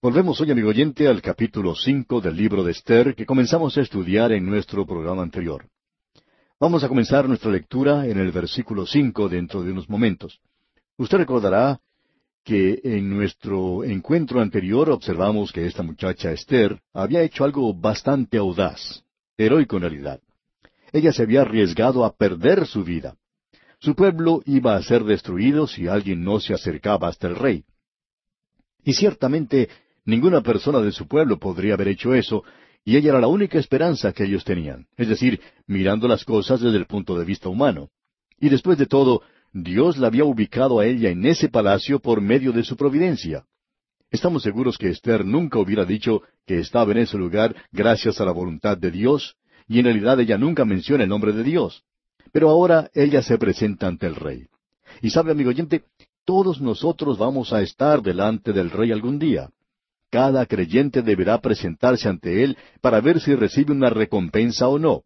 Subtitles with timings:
[0.00, 4.30] Volvemos hoy, amigo oyente, al capítulo cinco del libro de Esther que comenzamos a estudiar
[4.30, 5.68] en nuestro programa anterior.
[6.60, 10.40] Vamos a comenzar nuestra lectura en el versículo cinco dentro de unos momentos.
[10.98, 11.80] Usted recordará
[12.44, 19.02] que en nuestro encuentro anterior observamos que esta muchacha Esther había hecho algo bastante audaz,
[19.36, 20.20] heroico en realidad.
[20.92, 23.16] Ella se había arriesgado a perder su vida.
[23.80, 27.64] Su pueblo iba a ser destruido si alguien no se acercaba hasta el rey.
[28.84, 29.68] Y ciertamente
[30.08, 32.42] ninguna persona de su pueblo podría haber hecho eso,
[32.82, 36.78] y ella era la única esperanza que ellos tenían, es decir, mirando las cosas desde
[36.78, 37.90] el punto de vista humano.
[38.40, 39.20] Y después de todo,
[39.52, 43.44] Dios la había ubicado a ella en ese palacio por medio de su providencia.
[44.10, 48.32] Estamos seguros que Esther nunca hubiera dicho que estaba en ese lugar gracias a la
[48.32, 49.36] voluntad de Dios,
[49.68, 51.84] y en realidad ella nunca menciona el nombre de Dios.
[52.32, 54.46] Pero ahora ella se presenta ante el rey.
[55.02, 55.84] Y sabe, amigo oyente,
[56.24, 59.50] todos nosotros vamos a estar delante del rey algún día.
[60.10, 65.02] Cada creyente deberá presentarse ante él para ver si recibe una recompensa o no.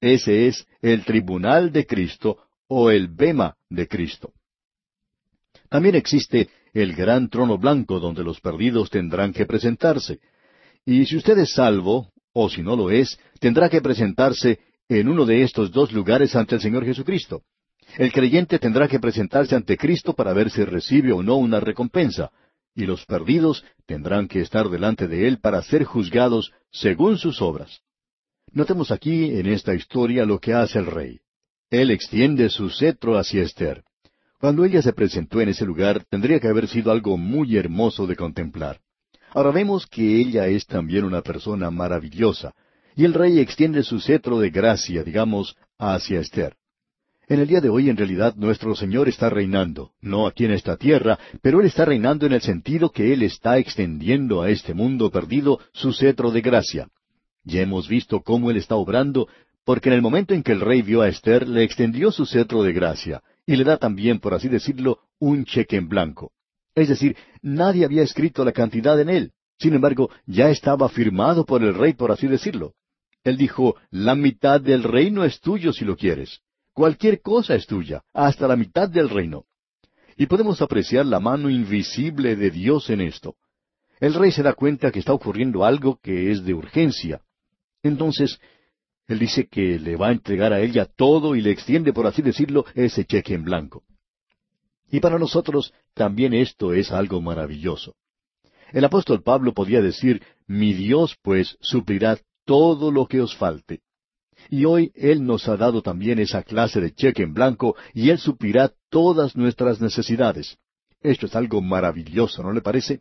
[0.00, 2.38] Ese es el tribunal de Cristo
[2.68, 4.32] o el bema de Cristo.
[5.68, 10.20] También existe el gran trono blanco donde los perdidos tendrán que presentarse.
[10.84, 14.58] Y si usted es salvo, o si no lo es, tendrá que presentarse
[14.88, 17.42] en uno de estos dos lugares ante el Señor Jesucristo.
[17.96, 22.30] El creyente tendrá que presentarse ante Cristo para ver si recibe o no una recompensa,
[22.74, 27.80] y los perdidos tendrán que estar delante de Él para ser juzgados según sus obras.
[28.52, 31.20] Notemos aquí en esta historia lo que hace el rey.
[31.70, 33.82] Él extiende su cetro hacia Esther.
[34.38, 38.16] Cuando ella se presentó en ese lugar, tendría que haber sido algo muy hermoso de
[38.16, 38.80] contemplar.
[39.30, 42.54] Ahora vemos que ella es también una persona maravillosa,
[42.94, 46.56] y el rey extiende su cetro de gracia, digamos, hacia Esther.
[47.26, 50.76] En el día de hoy, en realidad, nuestro Señor está reinando, no aquí en esta
[50.76, 55.10] tierra, pero Él está reinando en el sentido que Él está extendiendo a este mundo
[55.10, 56.88] perdido su cetro de gracia.
[57.42, 59.26] Ya hemos visto cómo Él está obrando,
[59.64, 62.62] porque en el momento en que el rey vio a Esther, le extendió su cetro
[62.62, 66.32] de gracia, y le da también, por así decirlo, un cheque en blanco.
[66.74, 69.32] Es decir, nadie había escrito la cantidad en él.
[69.58, 72.74] Sin embargo, ya estaba firmado por el rey, por así decirlo.
[73.22, 76.42] Él dijo, la mitad del reino es tuyo si lo quieres.
[76.74, 79.44] Cualquier cosa es tuya, hasta la mitad del reino.
[80.16, 83.36] Y podemos apreciar la mano invisible de Dios en esto.
[84.00, 87.22] El rey se da cuenta que está ocurriendo algo que es de urgencia.
[87.84, 88.40] Entonces,
[89.06, 92.22] él dice que le va a entregar a ella todo y le extiende, por así
[92.22, 93.84] decirlo, ese cheque en blanco.
[94.90, 97.94] Y para nosotros también esto es algo maravilloso.
[98.72, 103.80] El apóstol Pablo podía decir, mi Dios pues suplirá todo lo que os falte.
[104.50, 108.18] Y hoy Él nos ha dado también esa clase de cheque en blanco y Él
[108.18, 110.58] suplirá todas nuestras necesidades.
[111.00, 113.00] Esto es algo maravilloso, ¿no le parece?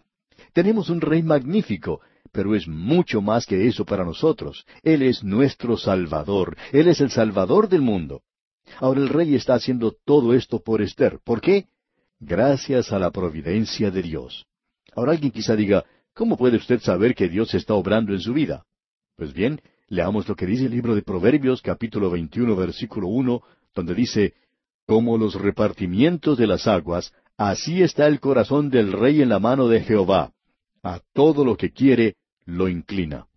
[0.53, 2.01] Tenemos un rey magnífico,
[2.31, 4.65] pero es mucho más que eso para nosotros.
[4.81, 8.21] Él es nuestro Salvador, Él es el Salvador del mundo.
[8.79, 11.19] Ahora el rey está haciendo todo esto por Esther.
[11.23, 11.67] ¿Por qué?
[12.19, 14.45] Gracias a la providencia de Dios.
[14.95, 18.65] Ahora alguien quizá diga, ¿cómo puede usted saber que Dios está obrando en su vida?
[19.15, 19.61] Pues bien,
[19.93, 23.43] Leamos lo que dice el libro de Proverbios capítulo 21 versículo 1,
[23.75, 24.33] donde dice,
[24.87, 29.67] Como los repartimientos de las aguas, así está el corazón del rey en la mano
[29.67, 30.33] de Jehová.
[30.81, 33.27] A todo lo que quiere, lo inclina.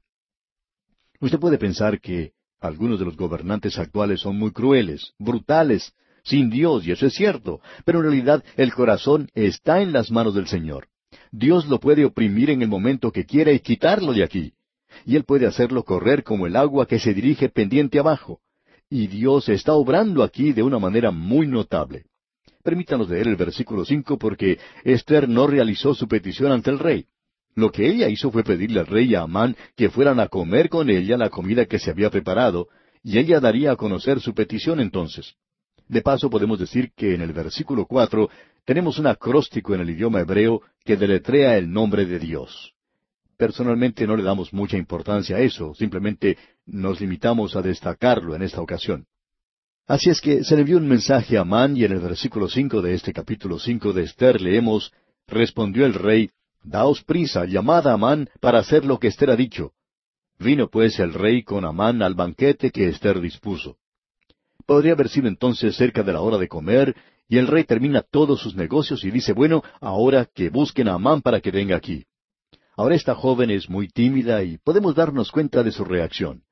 [1.21, 5.93] Usted puede pensar que algunos de los gobernantes actuales son muy crueles, brutales,
[6.25, 10.35] sin Dios, y eso es cierto, pero en realidad el corazón está en las manos
[10.35, 10.89] del Señor.
[11.31, 14.55] Dios lo puede oprimir en el momento que quiera y quitarlo de aquí
[15.05, 18.41] y Él puede hacerlo correr como el agua que se dirige pendiente abajo.
[18.89, 22.05] Y Dios está obrando aquí de una manera muy notable.
[22.63, 27.07] Permítanos leer el versículo cinco porque Esther no realizó su petición ante el rey.
[27.55, 30.69] Lo que ella hizo fue pedirle al rey y a Amán que fueran a comer
[30.69, 32.69] con ella la comida que se había preparado,
[33.03, 35.35] y ella daría a conocer su petición entonces.
[35.89, 38.29] De paso podemos decir que en el versículo cuatro
[38.65, 42.76] tenemos un acróstico en el idioma hebreo que deletrea el nombre de Dios.
[43.37, 48.61] Personalmente no le damos mucha importancia a eso, simplemente nos limitamos a destacarlo en esta
[48.61, 49.07] ocasión.
[49.87, 52.83] Así es que se le envió un mensaje a Amán y en el versículo cinco
[52.83, 54.93] de este capítulo cinco de Esther leemos
[55.29, 56.31] Respondió el rey
[56.63, 59.73] Daos prisa, llamad a Amán para hacer lo que Esther ha dicho.
[60.39, 63.77] Vino pues el rey con Amán al banquete que Esther dispuso.
[64.67, 66.97] Podría haber sido entonces cerca de la hora de comer,
[67.29, 71.23] y el rey termina todos sus negocios y dice, bueno, ahora que busquen a Amán
[71.23, 72.05] para que venga aquí.
[72.77, 76.43] Ahora esta joven es muy tímida y podemos darnos cuenta de su reacción.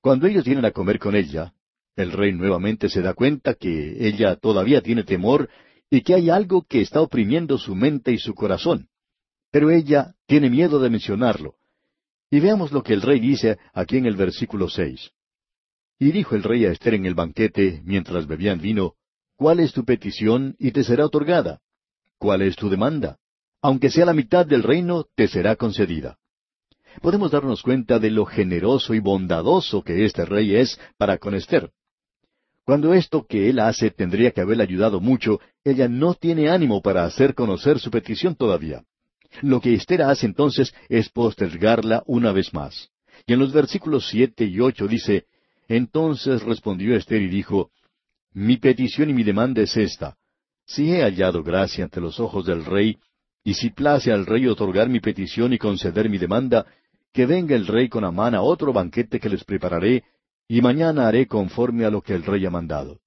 [0.00, 1.54] Cuando ellos vienen a comer con ella,
[1.96, 5.48] el rey nuevamente se da cuenta que ella todavía tiene temor
[5.90, 8.88] y que hay algo que está oprimiendo su mente y su corazón.
[9.50, 11.56] Pero ella tiene miedo de mencionarlo.
[12.30, 15.10] Y veamos lo que el rey dice aquí en el versículo seis.
[15.98, 18.96] Y dijo el rey a Esther en el banquete, mientras bebían vino,
[19.42, 21.60] ¿Cuál es tu petición y te será otorgada?
[22.16, 23.18] ¿Cuál es tu demanda?
[23.62, 26.18] Aunque sea la mitad del reino, te será concedida.
[27.00, 31.70] Podemos darnos cuenta de lo generoso y bondadoso que este rey es para con Esther.
[32.64, 37.04] Cuando esto que él hace tendría que haberle ayudado mucho, ella no tiene ánimo para
[37.04, 38.84] hacer conocer su petición todavía.
[39.40, 42.90] Lo que Esther hace entonces es postergarla una vez más.
[43.26, 45.26] Y en los versículos siete y ocho dice,
[45.68, 47.70] Entonces respondió Esther y dijo,
[48.32, 50.16] Mi petición y mi demanda es esta.
[50.66, 52.98] Si he hallado gracia ante los ojos del rey,
[53.44, 56.66] y si place al rey otorgar mi petición y conceder mi demanda,
[57.12, 60.04] que venga el rey con Amán a otro banquete que les prepararé,
[60.48, 63.00] y mañana haré conforme a lo que el rey ha mandado.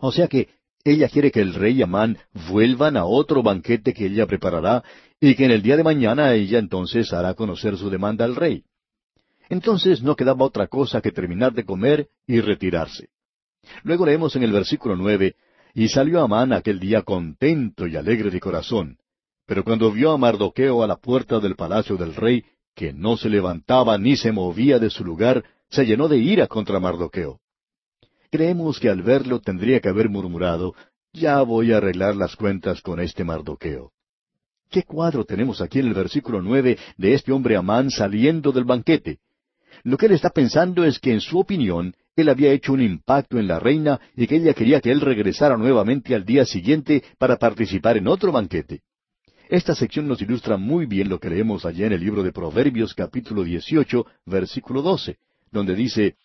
[0.00, 0.48] O sea que
[0.84, 2.16] ella quiere que el rey y Amán
[2.48, 4.84] vuelvan a otro banquete que ella preparará,
[5.20, 8.64] y que en el día de mañana ella entonces hará conocer su demanda al rey.
[9.48, 13.08] Entonces no quedaba otra cosa que terminar de comer y retirarse.
[13.82, 15.34] Luego leemos en el versículo nueve,
[15.74, 18.98] y salió Amán aquel día contento y alegre de corazón.
[19.48, 23.30] Pero cuando vio a Mardoqueo a la puerta del palacio del rey, que no se
[23.30, 27.40] levantaba ni se movía de su lugar, se llenó de ira contra Mardoqueo.
[28.30, 30.74] Creemos que al verlo tendría que haber murmurado,
[31.14, 33.90] ya voy a arreglar las cuentas con este Mardoqueo.
[34.68, 39.18] ¿Qué cuadro tenemos aquí en el versículo nueve de este hombre Amán saliendo del banquete?
[39.82, 43.38] Lo que él está pensando es que en su opinión él había hecho un impacto
[43.38, 47.38] en la reina y que ella quería que él regresara nuevamente al día siguiente para
[47.38, 48.82] participar en otro banquete.
[49.48, 52.94] Esta sección nos ilustra muy bien lo que leemos allá en el libro de Proverbios
[52.94, 55.18] capítulo 18, versículo 12
[55.50, 56.16] donde dice,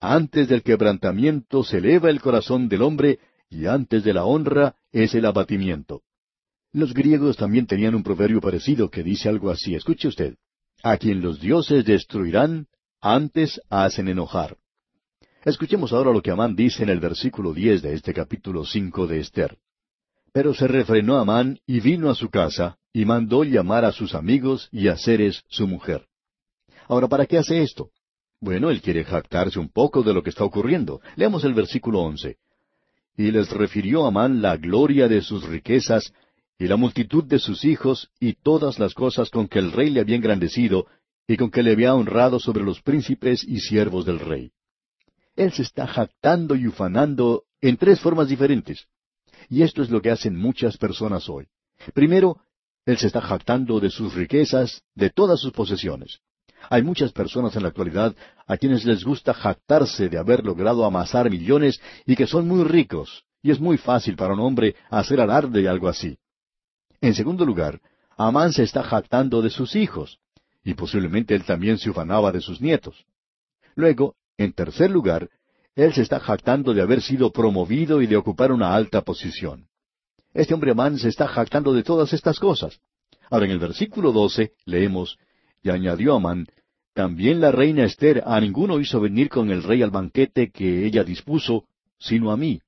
[0.00, 3.18] Antes del quebrantamiento se eleva el corazón del hombre,
[3.48, 6.02] y antes de la honra es el abatimiento.
[6.72, 9.74] Los griegos también tenían un proverbio parecido que dice algo así.
[9.74, 10.36] Escuche usted.
[10.82, 12.68] A quien los dioses destruirán,
[13.00, 14.56] antes hacen enojar.
[15.44, 19.20] Escuchemos ahora lo que Amán dice en el versículo diez de este capítulo cinco de
[19.20, 19.58] Esther.
[20.32, 24.68] Pero se refrenó Amán y vino a su casa, y mandó llamar a sus amigos
[24.70, 26.06] y a Ceres su mujer.
[26.88, 27.90] Ahora, ¿para qué hace esto?
[28.40, 31.00] Bueno, él quiere jactarse un poco de lo que está ocurriendo.
[31.16, 32.38] Leamos el versículo once.
[33.16, 36.12] Y les refirió Amán la gloria de sus riquezas,
[36.58, 40.00] y la multitud de sus hijos, y todas las cosas con que el rey le
[40.00, 40.86] había engrandecido,
[41.26, 44.52] y con que le había honrado sobre los príncipes y siervos del rey.
[45.36, 48.86] Él se está jactando y ufanando en tres formas diferentes.
[49.48, 51.46] Y esto es lo que hacen muchas personas hoy.
[51.94, 52.38] Primero,
[52.84, 56.20] él se está jactando de sus riquezas, de todas sus posesiones.
[56.68, 58.14] Hay muchas personas en la actualidad
[58.46, 63.24] a quienes les gusta jactarse de haber logrado amasar millones y que son muy ricos,
[63.42, 66.18] y es muy fácil para un hombre hacer alarde de algo así.
[67.00, 67.80] En segundo lugar,
[68.16, 70.18] Amán se está jactando de sus hijos,
[70.62, 73.06] y posiblemente él también se ufanaba de sus nietos.
[73.74, 75.30] Luego, en tercer lugar,
[75.80, 79.66] él se está jactando de haber sido promovido y de ocupar una alta posición.
[80.34, 82.78] Este hombre Amán se está jactando de todas estas cosas.
[83.30, 85.18] Ahora en el versículo doce leemos,
[85.62, 86.46] y añadió Amán,
[86.92, 91.02] también la reina Esther a ninguno hizo venir con el rey al banquete que ella
[91.02, 91.64] dispuso,
[91.98, 92.60] sino a mí.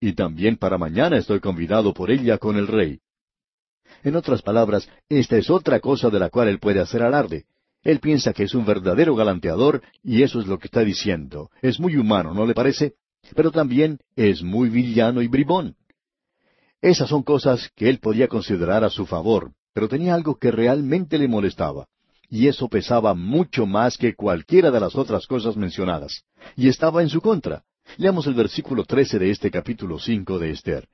[0.00, 3.00] Y también para mañana estoy convidado por ella con el rey.
[4.02, 7.44] En otras palabras, esta es otra cosa de la cual él puede hacer alarde.
[7.86, 11.50] Él piensa que es un verdadero galanteador y eso es lo que está diciendo.
[11.62, 12.94] Es muy humano, ¿no le parece?
[13.36, 15.76] Pero también es muy villano y bribón.
[16.82, 21.16] Esas son cosas que él podía considerar a su favor, pero tenía algo que realmente
[21.16, 21.86] le molestaba
[22.28, 26.24] y eso pesaba mucho más que cualquiera de las otras cosas mencionadas,
[26.56, 27.62] y estaba en su contra.
[27.98, 30.88] Leamos el versículo trece de este capítulo cinco de Esther.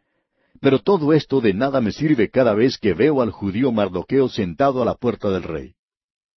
[0.61, 4.83] Pero todo esto de nada me sirve cada vez que veo al judío Mardoqueo sentado
[4.83, 5.75] a la puerta del rey.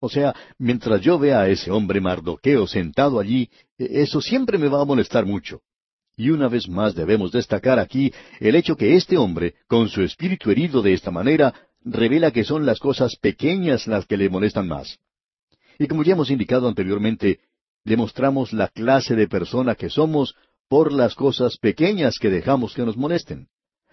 [0.05, 4.69] O sea, mientras yo vea a ese hombre Mardoqueo sentado allí, e-, eso siempre me
[4.69, 5.63] va a molestar mucho.
[6.15, 10.51] Y una vez más debemos destacar aquí el hecho que este hombre, con su espíritu
[10.51, 14.99] herido de esta manera, revela que son las cosas pequeñas las que le molestan más.
[15.79, 17.41] Y como ya hemos indicado anteriormente,
[17.83, 20.35] demostramos la clase de persona que somos
[20.69, 23.49] por las cosas pequeñas que dejamos que nos molesten.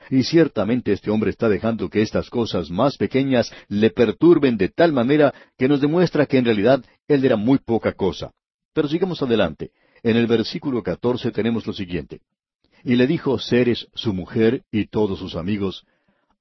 [0.09, 4.91] Y ciertamente este hombre está dejando que estas cosas más pequeñas le perturben de tal
[4.91, 8.31] manera que nos demuestra que en realidad él era muy poca cosa.
[8.73, 9.71] Pero sigamos adelante.
[10.03, 12.21] En el versículo catorce tenemos lo siguiente.
[12.83, 15.85] Y le dijo Ceres, su mujer, y todos sus amigos,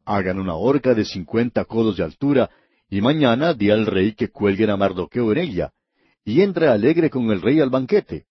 [0.07, 2.51] hagan una horca de cincuenta codos de altura,
[2.89, 5.73] y mañana di al rey que cuelguen a Mardoqueo en ella,
[6.25, 8.25] y entra alegre con el rey al banquete.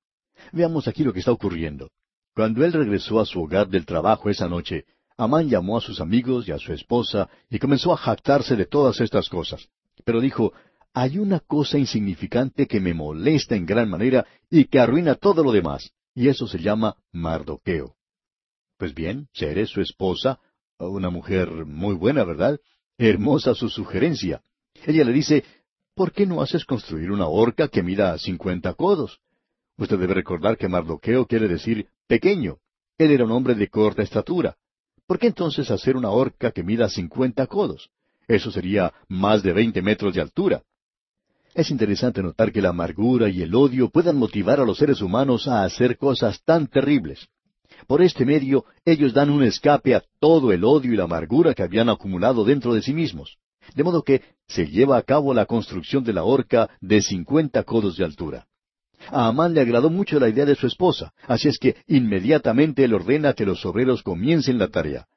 [0.51, 1.91] Veamos aquí lo que está ocurriendo.
[2.33, 4.85] Cuando él regresó a su hogar del trabajo esa noche,
[5.19, 9.01] Amán llamó a sus amigos y a su esposa y comenzó a jactarse de todas
[9.01, 9.67] estas cosas.
[10.05, 10.53] Pero dijo,
[10.93, 15.51] hay una cosa insignificante que me molesta en gran manera y que arruina todo lo
[15.51, 17.95] demás, y eso se llama Mardoqueo.
[18.77, 20.39] Pues bien, seré su esposa,
[20.77, 22.57] una mujer muy buena, ¿verdad?
[22.97, 24.41] Hermosa su sugerencia.
[24.85, 25.43] Ella le dice,
[25.95, 29.19] ¿por qué no haces construir una horca que mida cincuenta codos?
[29.75, 32.59] Usted debe recordar que Mardoqueo quiere decir pequeño.
[32.97, 34.55] Él era un hombre de corta estatura.
[35.09, 37.89] ¿Por qué entonces hacer una horca que mida cincuenta codos?
[38.27, 40.61] Eso sería más de veinte metros de altura.
[41.55, 45.47] Es interesante notar que la amargura y el odio puedan motivar a los seres humanos
[45.47, 47.27] a hacer cosas tan terribles.
[47.87, 51.63] Por este medio, ellos dan un escape a todo el odio y la amargura que
[51.63, 53.39] habían acumulado dentro de sí mismos.
[53.73, 57.97] De modo que se lleva a cabo la construcción de la horca de cincuenta codos
[57.97, 58.45] de altura.
[59.11, 62.93] A Amán le agradó mucho la idea de su esposa, así es que inmediatamente él
[62.93, 65.07] ordena que los obreros comiencen la tarea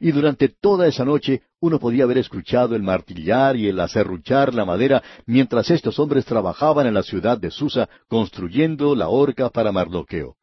[0.00, 4.64] y durante toda esa noche uno podía haber escuchado el martillar y el acerruchar la
[4.64, 10.36] madera mientras estos hombres trabajaban en la ciudad de Susa construyendo la horca para Mardoqueo.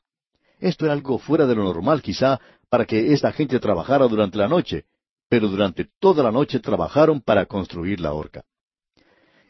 [0.59, 2.39] Esto era algo fuera de lo normal quizá
[2.69, 4.85] para que esta gente trabajara durante la noche,
[5.27, 8.43] pero durante toda la noche trabajaron para construir la horca.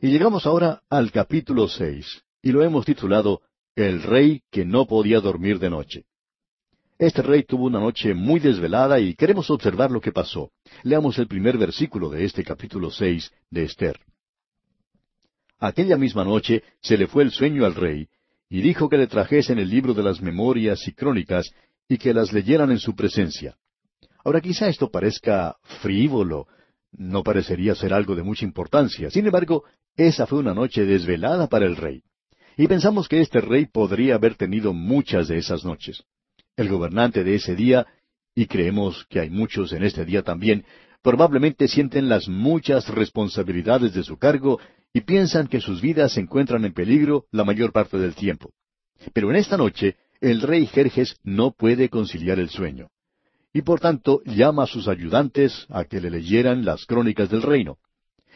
[0.01, 3.41] Y llegamos ahora al capítulo seis, y lo hemos titulado
[3.75, 6.05] El rey que no podía dormir de noche.
[6.97, 10.51] Este rey tuvo una noche muy desvelada y queremos observar lo que pasó.
[10.83, 13.99] Leamos el primer versículo de este capítulo seis de Esther.
[15.59, 18.07] Aquella misma noche se le fue el sueño al rey,
[18.49, 21.51] y dijo que le trajesen el libro de las memorias y crónicas,
[21.89, 23.57] y que las leyeran en su presencia.
[24.23, 26.47] Ahora quizá esto parezca frívolo,
[26.93, 29.09] no parecería ser algo de mucha importancia.
[29.11, 29.65] Sin embargo,
[29.97, 32.03] esa fue una noche desvelada para el rey.
[32.57, 36.03] Y pensamos que este rey podría haber tenido muchas de esas noches.
[36.55, 37.85] El gobernante de ese día,
[38.33, 40.65] y creemos que hay muchos en este día también,
[41.03, 44.59] probablemente sienten las muchas responsabilidades de su cargo
[44.91, 48.51] y piensan que sus vidas se encuentran en peligro la mayor parte del tiempo.
[49.13, 52.89] Pero en esta noche, el rey Jerjes no puede conciliar el sueño.
[53.53, 57.77] Y por tanto llama a sus ayudantes a que le leyeran las crónicas del reino.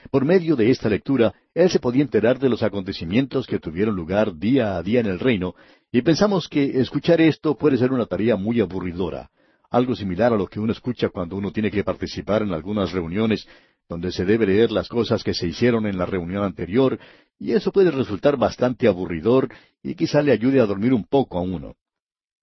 [0.09, 4.37] Por medio de esta lectura, él se podía enterar de los acontecimientos que tuvieron lugar
[4.37, 5.53] día a día en el reino,
[5.91, 9.29] y pensamos que escuchar esto puede ser una tarea muy aburridora,
[9.69, 13.47] algo similar a lo que uno escucha cuando uno tiene que participar en algunas reuniones
[13.87, 16.97] donde se debe leer las cosas que se hicieron en la reunión anterior,
[17.37, 19.49] y eso puede resultar bastante aburridor
[19.83, 21.75] y quizá le ayude a dormir un poco a uno.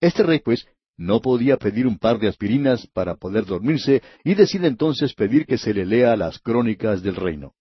[0.00, 0.66] Este rey, pues,
[0.98, 5.56] no podía pedir un par de aspirinas para poder dormirse y decide entonces pedir que
[5.56, 7.54] se le lea las crónicas del reino.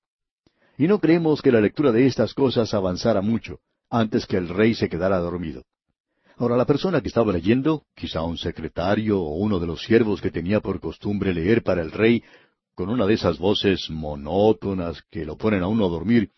[0.77, 4.73] Y no creemos que la lectura de estas cosas avanzara mucho, antes que el rey
[4.73, 5.63] se quedara dormido.
[6.37, 10.29] Ahora, la persona que estaba leyendo, quizá un secretario o uno de los siervos que
[10.29, 12.23] tenía por costumbre leer para el rey,
[12.75, 16.31] con una de esas voces monótonas que lo ponen a uno a dormir,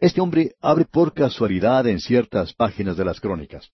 [0.00, 3.70] este hombre abre por casualidad en ciertas páginas de las crónicas.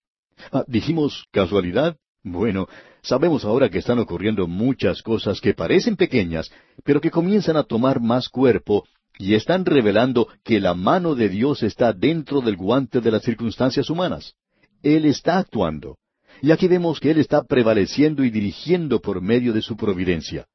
[0.52, 1.96] Ah, ¿Dijimos casualidad?
[2.24, 2.68] Bueno,
[3.02, 6.50] sabemos ahora que están ocurriendo muchas cosas que parecen pequeñas,
[6.84, 8.84] pero que comienzan a tomar más cuerpo
[9.18, 13.90] y están revelando que la mano de Dios está dentro del guante de las circunstancias
[13.90, 14.34] humanas.
[14.82, 15.98] Él está actuando.
[16.40, 20.46] Y aquí vemos que Él está prevaleciendo y dirigiendo por medio de su providencia.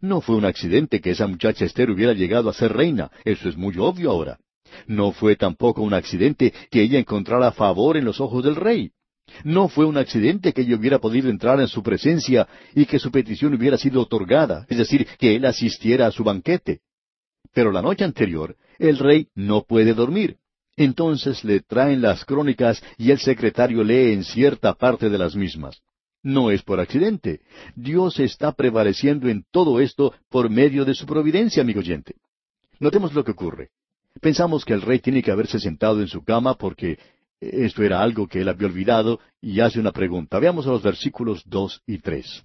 [0.00, 3.56] No fue un accidente que esa muchacha Esther hubiera llegado a ser reina, eso es
[3.56, 4.38] muy obvio ahora.
[4.86, 8.90] No fue tampoco un accidente que ella encontrara favor en los ojos del rey.
[9.44, 13.10] No fue un accidente que ella hubiera podido entrar en su presencia y que su
[13.10, 16.80] petición hubiera sido otorgada, es decir, que él asistiera a su banquete.
[17.52, 20.36] Pero la noche anterior, el rey no puede dormir.
[20.76, 25.82] Entonces le traen las crónicas y el secretario lee en cierta parte de las mismas.
[26.22, 27.40] No es por accidente.
[27.74, 32.14] Dios está prevaleciendo en todo esto por medio de su providencia, amigo oyente.
[32.78, 33.70] Notemos lo que ocurre.
[34.20, 36.98] Pensamos que el rey tiene que haberse sentado en su cama porque
[37.42, 40.38] esto era algo que él había olvidado y hace una pregunta.
[40.38, 42.44] Veamos a los versículos dos y tres.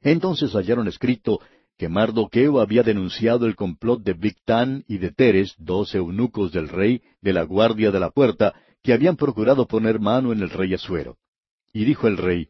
[0.00, 1.40] Entonces hallaron escrito
[1.78, 7.02] que Mardoqueo había denunciado el complot de Victán y de Teres, dos eunucos del rey,
[7.20, 8.52] de la guardia de la puerta,
[8.82, 11.16] que habían procurado poner mano en el rey Asuero.
[11.72, 12.48] Y dijo el rey,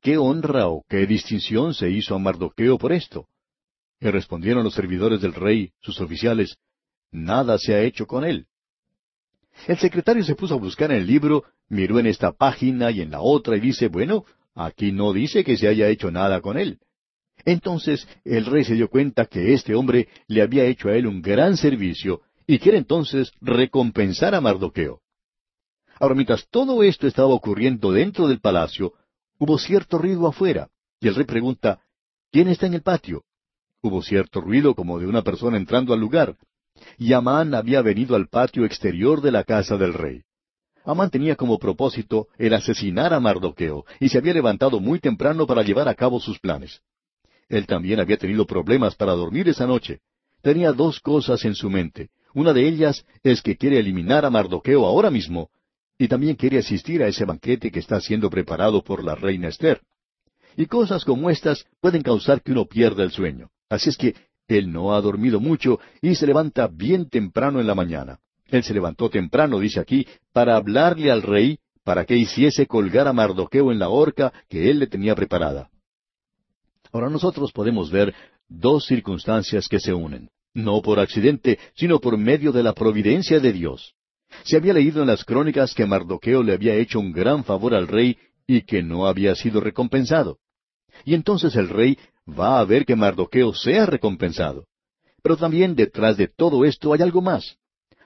[0.00, 3.26] ¿Qué honra o qué distinción se hizo a Mardoqueo por esto?
[4.00, 6.56] Y respondieron los servidores del rey, sus oficiales,
[7.10, 8.46] Nada se ha hecho con él.
[9.66, 13.10] El secretario se puso a buscar en el libro, miró en esta página y en
[13.10, 16.78] la otra y dice, bueno, aquí no dice que se haya hecho nada con él.
[17.44, 21.20] Entonces el rey se dio cuenta que este hombre le había hecho a él un
[21.20, 25.00] gran servicio y quiere entonces recompensar a Mardoqueo.
[25.98, 28.92] Ahora, mientras todo esto estaba ocurriendo dentro del palacio,
[29.38, 30.68] hubo cierto ruido afuera,
[31.00, 31.80] y el rey pregunta,
[32.30, 33.24] ¿quién está en el patio?
[33.82, 36.36] Hubo cierto ruido como de una persona entrando al lugar,
[36.98, 40.22] y Amán había venido al patio exterior de la casa del rey.
[40.84, 45.62] Amán tenía como propósito el asesinar a Mardoqueo, y se había levantado muy temprano para
[45.62, 46.80] llevar a cabo sus planes.
[47.48, 50.00] Él también había tenido problemas para dormir esa noche.
[50.42, 52.10] Tenía dos cosas en su mente.
[52.34, 55.50] Una de ellas es que quiere eliminar a Mardoqueo ahora mismo,
[55.98, 59.80] y también quiere asistir a ese banquete que está siendo preparado por la reina Esther.
[60.56, 63.50] Y cosas como estas pueden causar que uno pierda el sueño.
[63.68, 64.14] Así es que
[64.48, 68.18] él no ha dormido mucho y se levanta bien temprano en la mañana.
[68.48, 73.12] Él se levantó temprano, dice aquí, para hablarle al rey, para que hiciese colgar a
[73.12, 75.68] Mardoqueo en la horca que él le tenía preparada.
[76.92, 78.14] Ahora nosotros podemos ver
[78.48, 83.52] dos circunstancias que se unen, no por accidente, sino por medio de la providencia de
[83.52, 83.94] Dios.
[84.44, 87.88] Se había leído en las crónicas que Mardoqueo le había hecho un gran favor al
[87.88, 90.38] rey y que no había sido recompensado.
[91.04, 94.66] Y entonces el rey va a ver que Mardoqueo sea recompensado.
[95.22, 97.56] Pero también detrás de todo esto hay algo más.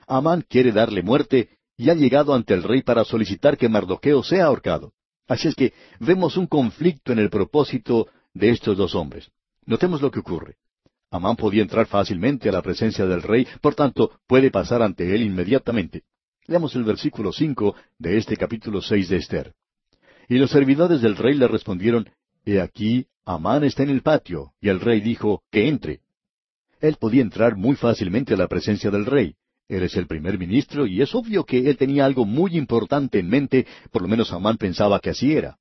[0.07, 4.45] Amán quiere darle muerte y ha llegado ante el rey para solicitar que Mardoqueo sea
[4.45, 4.93] ahorcado.
[5.27, 9.29] Así es que vemos un conflicto en el propósito de estos dos hombres.
[9.65, 10.57] Notemos lo que ocurre.
[11.09, 15.23] Amán podía entrar fácilmente a la presencia del rey, por tanto puede pasar ante él
[15.23, 16.03] inmediatamente.
[16.47, 19.53] Leamos el versículo cinco de este capítulo seis de Esther.
[20.27, 22.09] Y los servidores del rey le respondieron,
[22.45, 26.01] He aquí, Amán está en el patio, y el rey dijo, que entre.
[26.79, 29.35] Él podía entrar muy fácilmente a la presencia del rey.
[29.67, 33.29] Él es el primer ministro, y es obvio que él tenía algo muy importante en
[33.29, 35.57] mente, por lo menos Amán pensaba que así era.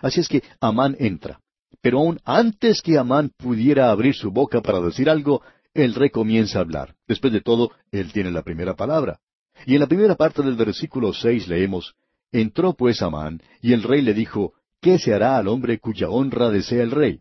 [0.00, 1.40] Así es que Amán entra.
[1.80, 5.42] Pero aún antes que Amán pudiera abrir su boca para decir algo,
[5.72, 6.94] el rey comienza a hablar.
[7.06, 9.20] Después de todo, él tiene la primera palabra.
[9.66, 11.94] Y en la primera parte del versículo seis leemos,
[12.32, 14.54] Entró pues Amán, y el rey le dijo,
[14.84, 17.20] ¿qué se hará al hombre cuya honra desea el rey?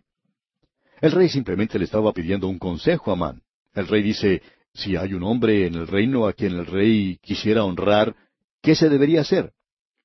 [1.00, 3.42] El rey simplemente le estaba pidiendo un consejo a Amán.
[3.74, 4.42] El rey dice,
[4.74, 8.14] si hay un hombre en el reino a quien el rey quisiera honrar,
[8.62, 9.54] ¿qué se debería hacer?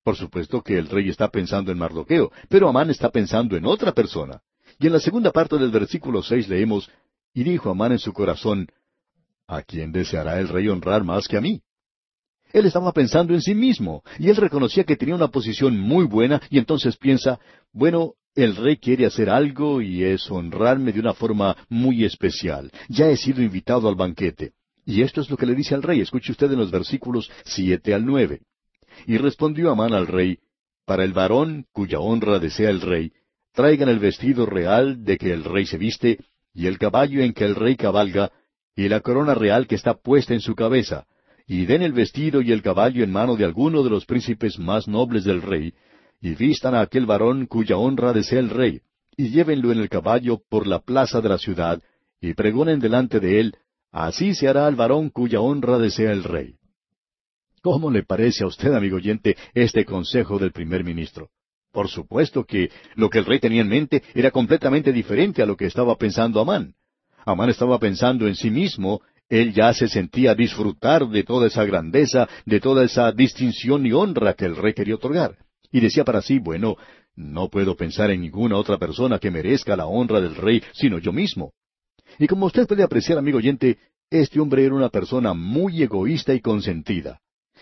[0.04, 3.90] Por supuesto que el rey está pensando en Mardoqueo, pero Amán está pensando en otra
[3.90, 4.40] persona.
[4.78, 6.88] Y en la segunda parte del versículo seis leemos,
[7.34, 8.68] y dijo Amán en su corazón,
[9.48, 11.60] ¿A quién deseará el rey honrar más que a mí?
[12.52, 16.40] Él estaba pensando en sí mismo, y él reconocía que tenía una posición muy buena,
[16.50, 17.38] y entonces piensa,
[17.72, 22.70] bueno, el rey quiere hacer algo y es honrarme de una forma muy especial.
[22.88, 24.52] Ya he sido invitado al banquete.
[24.86, 26.00] Y esto es lo que le dice al rey.
[26.00, 28.42] Escuche usted en los versículos siete al nueve.
[29.06, 30.38] Y respondió Amán al rey,
[30.86, 33.12] Para el varón cuya honra desea el rey,
[33.52, 36.18] traigan el vestido real de que el rey se viste,
[36.54, 38.30] y el caballo en que el rey cabalga,
[38.74, 41.06] y la corona real que está puesta en su cabeza,
[41.48, 44.86] y den el vestido y el caballo en mano de alguno de los príncipes más
[44.86, 45.72] nobles del rey,
[46.20, 48.82] y vistan a aquel varón cuya honra desea el rey,
[49.16, 51.82] y llévenlo en el caballo por la plaza de la ciudad,
[52.20, 53.56] y pregonen delante de él,
[53.90, 56.56] así se hará al varón cuya honra desea el rey.
[57.62, 61.30] ¿Cómo le parece a usted, amigo oyente, este consejo del primer ministro?
[61.72, 65.56] Por supuesto que lo que el rey tenía en mente era completamente diferente a lo
[65.56, 66.74] que estaba pensando Amán.
[67.24, 72.28] Amán estaba pensando en sí mismo, él ya se sentía disfrutar de toda esa grandeza,
[72.46, 75.36] de toda esa distinción y honra que el rey quería otorgar.
[75.70, 76.76] Y decía para sí, bueno,
[77.14, 81.12] no puedo pensar en ninguna otra persona que merezca la honra del rey sino yo
[81.12, 81.52] mismo.
[82.18, 83.78] Y como usted puede apreciar, amigo oyente,
[84.10, 87.20] este hombre era una persona muy egoísta y consentida.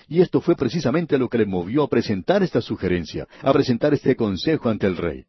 [0.09, 4.15] Y esto fue precisamente lo que le movió a presentar esta sugerencia, a presentar este
[4.15, 5.25] consejo ante el rey.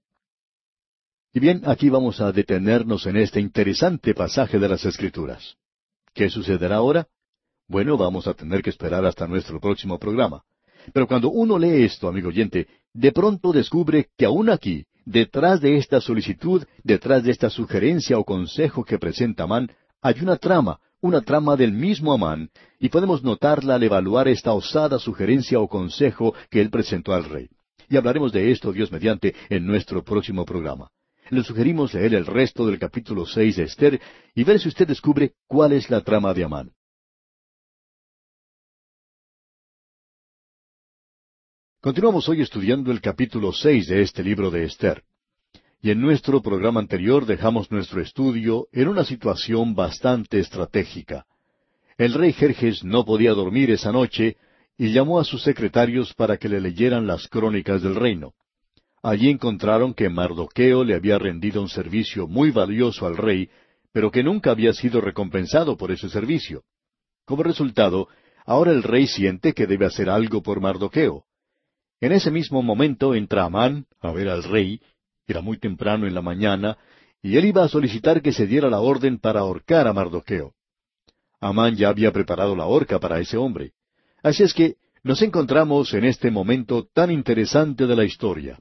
[1.34, 5.58] Y bien, aquí vamos a detenernos en este interesante pasaje de las Escrituras.
[6.18, 7.06] ¿Qué sucederá ahora?
[7.68, 10.42] Bueno, vamos a tener que esperar hasta nuestro próximo programa.
[10.92, 15.78] Pero cuando uno lee esto, amigo oyente, de pronto descubre que aún aquí, detrás de
[15.78, 19.70] esta solicitud, detrás de esta sugerencia o consejo que presenta Amán,
[20.02, 22.50] hay una trama, una trama del mismo Amán,
[22.80, 27.48] y podemos notarla al evaluar esta osada sugerencia o consejo que él presentó al rey.
[27.90, 30.90] Y hablaremos de esto, Dios mediante, en nuestro próximo programa.
[31.30, 34.00] Le sugerimos leer el resto del capítulo seis de Esther
[34.34, 36.72] y ver si usted descubre cuál es la trama de Amán.
[41.82, 45.04] Continuamos hoy estudiando el capítulo seis de este libro de Esther.
[45.82, 51.26] Y en nuestro programa anterior dejamos nuestro estudio en una situación bastante estratégica.
[51.98, 54.38] El rey Jerjes no podía dormir esa noche
[54.78, 58.34] y llamó a sus secretarios para que le leyeran las crónicas del reino.
[59.04, 63.50] Allí encontraron que Mardoqueo le había rendido un servicio muy valioso al rey,
[63.92, 66.64] pero que nunca había sido recompensado por ese servicio.
[67.26, 68.08] Como resultado,
[68.46, 71.26] ahora el rey siente que debe hacer algo por Mardoqueo.
[72.00, 74.82] En ese mismo momento entra Amán a ver al rey
[75.28, 76.78] era muy temprano en la mañana,
[77.22, 80.54] y él iba a solicitar que se diera la orden para ahorcar a Mardoqueo.
[81.40, 83.74] Amán ya había preparado la horca para ese hombre.
[84.24, 88.58] Así es que nos encontramos en este momento tan interesante de la historia.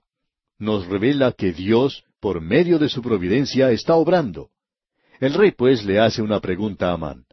[0.59, 4.51] Nos revela que Dios, por medio de su providencia, está obrando.
[5.21, 7.27] El rey pues le hace una pregunta a Amán.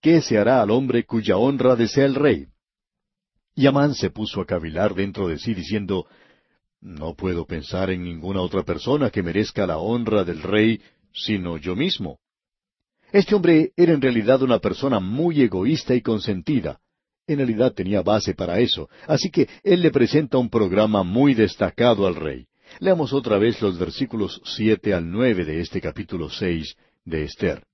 [0.00, 2.46] ¿Qué se hará al hombre cuya honra desea el rey?
[3.54, 6.06] Y Amán se puso a cavilar dentro de sí diciendo,
[6.80, 10.80] No puedo pensar en ninguna otra persona que merezca la honra del rey
[11.16, 12.18] sino yo mismo.
[13.10, 16.80] Este hombre era en realidad una persona muy egoísta y consentida.
[17.26, 22.06] En realidad tenía base para eso, así que él le presenta un programa muy destacado
[22.06, 22.46] al rey.
[22.78, 27.64] Leamos otra vez los versículos siete al nueve de este capítulo seis de Esther.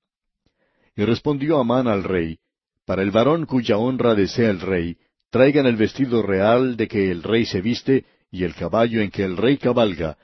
[0.94, 2.38] Y respondió Amán al rey,
[2.86, 4.96] Para el varón cuya honra desea el rey,
[5.30, 9.24] traigan el vestido real de que el rey se viste, y el caballo en que
[9.24, 10.18] el rey cabalga,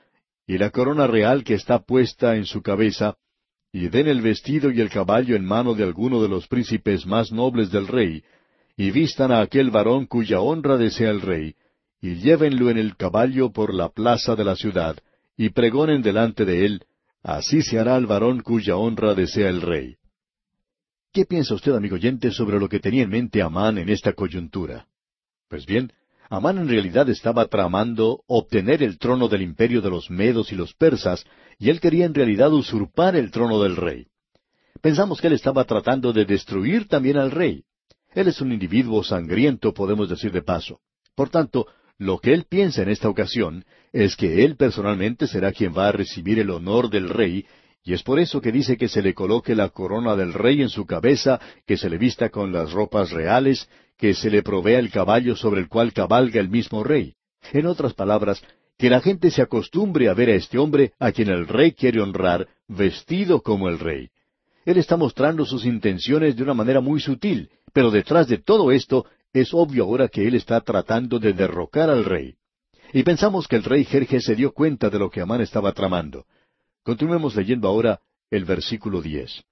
[0.46, 3.16] y la corona real que está puesta en su cabeza,
[3.72, 7.32] y den el vestido y el caballo en mano de alguno de los príncipes más
[7.32, 8.22] nobles del rey,
[8.76, 11.54] y vistan a aquel varón cuya honra desea el rey,
[12.00, 14.96] y llévenlo en el caballo por la plaza de la ciudad,
[15.36, 16.84] y pregonen delante de él,
[17.22, 19.96] así se hará al varón cuya honra desea el rey.
[21.12, 24.86] ¿Qué piensa usted, amigo oyente, sobre lo que tenía en mente Amán en esta coyuntura?
[25.48, 25.92] Pues bien,
[26.30, 30.74] Amán en realidad estaba tramando obtener el trono del imperio de los medos y los
[30.74, 31.24] persas,
[31.58, 34.06] y él quería en realidad usurpar el trono del rey.
[34.82, 37.64] Pensamos que él estaba tratando de destruir también al rey.
[38.14, 40.80] Él es un individuo sangriento, podemos decir de paso.
[41.14, 41.66] Por tanto,
[41.98, 45.92] lo que él piensa en esta ocasión es que él personalmente será quien va a
[45.92, 47.44] recibir el honor del rey,
[47.84, 50.68] y es por eso que dice que se le coloque la corona del rey en
[50.68, 54.90] su cabeza, que se le vista con las ropas reales, que se le provea el
[54.90, 57.14] caballo sobre el cual cabalga el mismo rey.
[57.52, 58.42] En otras palabras,
[58.76, 62.00] que la gente se acostumbre a ver a este hombre a quien el rey quiere
[62.00, 64.10] honrar, vestido como el rey.
[64.64, 69.06] Él está mostrando sus intenciones de una manera muy sutil, pero detrás de todo esto
[69.32, 72.34] es obvio ahora que él está tratando de derrocar al rey.
[72.92, 76.26] Y pensamos que el rey Jerjes se dio cuenta de lo que Amán estaba tramando.
[76.82, 79.44] Continuemos leyendo ahora el versículo diez.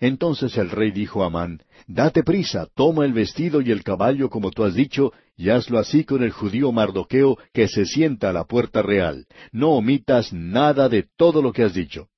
[0.00, 4.50] Entonces el rey dijo a Amán, Date prisa, toma el vestido y el caballo como
[4.50, 8.44] tú has dicho, y hazlo así con el judío Mardoqueo que se sienta a la
[8.44, 9.26] puerta real.
[9.52, 12.08] No omitas nada de todo lo que has dicho.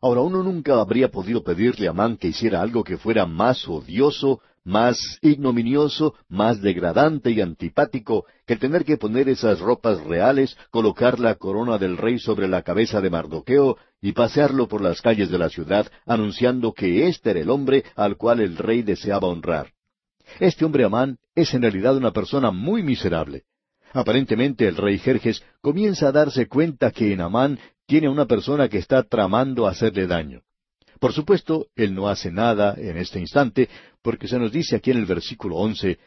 [0.00, 4.40] Ahora uno nunca habría podido pedirle a Amán que hiciera algo que fuera más odioso,
[4.64, 11.34] más ignominioso, más degradante y antipático que tener que poner esas ropas reales, colocar la
[11.34, 15.48] corona del rey sobre la cabeza de Mardoqueo y pasearlo por las calles de la
[15.48, 19.72] ciudad anunciando que éste era el hombre al cual el rey deseaba honrar.
[20.38, 23.44] Este hombre Amán es en realidad una persona muy miserable.
[23.92, 28.78] Aparentemente el rey Jerjes comienza a darse cuenta que en Amán tiene una persona que
[28.78, 30.42] está tramando hacerle daño.
[31.00, 33.68] Por supuesto, él no hace nada en este instante,
[34.02, 35.98] porque se nos dice aquí en el versículo once,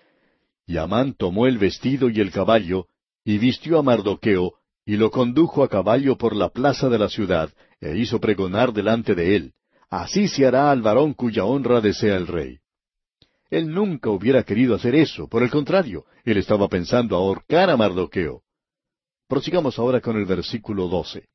[0.67, 2.88] Y Amán tomó el vestido y el caballo,
[3.24, 4.54] y vistió a Mardoqueo,
[4.86, 9.15] y lo condujo a caballo por la plaza de la ciudad, e hizo pregonar delante
[9.15, 9.54] de él,
[9.91, 12.61] Así se hará al varón cuya honra desea el rey.
[13.51, 18.41] Él nunca hubiera querido hacer eso, por el contrario, él estaba pensando ahorcar a Mardoqueo.
[19.27, 21.27] Prosigamos ahora con el versículo doce.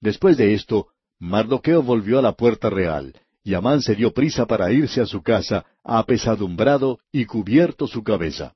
[0.00, 4.72] Después de esto, Mardoqueo volvió a la puerta real, y Amán se dio prisa para
[4.72, 8.54] irse a su casa, apesadumbrado y cubierto su cabeza.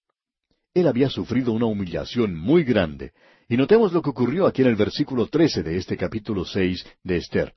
[0.73, 3.13] Él había sufrido una humillación muy grande,
[3.47, 7.19] y notemos lo que ocurrió aquí en el versículo trece de este capítulo seis de
[7.19, 7.53] Esther.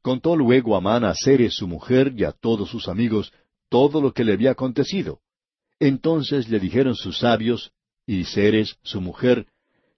[0.00, 3.32] Contó luego Amán a Ceres su mujer y a todos sus amigos
[3.72, 5.20] todo lo que le había acontecido.
[5.80, 7.72] Entonces le dijeron sus sabios,
[8.06, 9.46] y Ceres su mujer,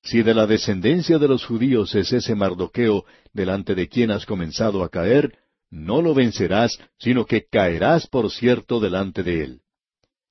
[0.00, 4.84] si de la descendencia de los judíos es ese Mardoqueo, delante de quien has comenzado
[4.84, 5.38] a caer,
[5.70, 9.60] no lo vencerás, sino que caerás por cierto delante de él.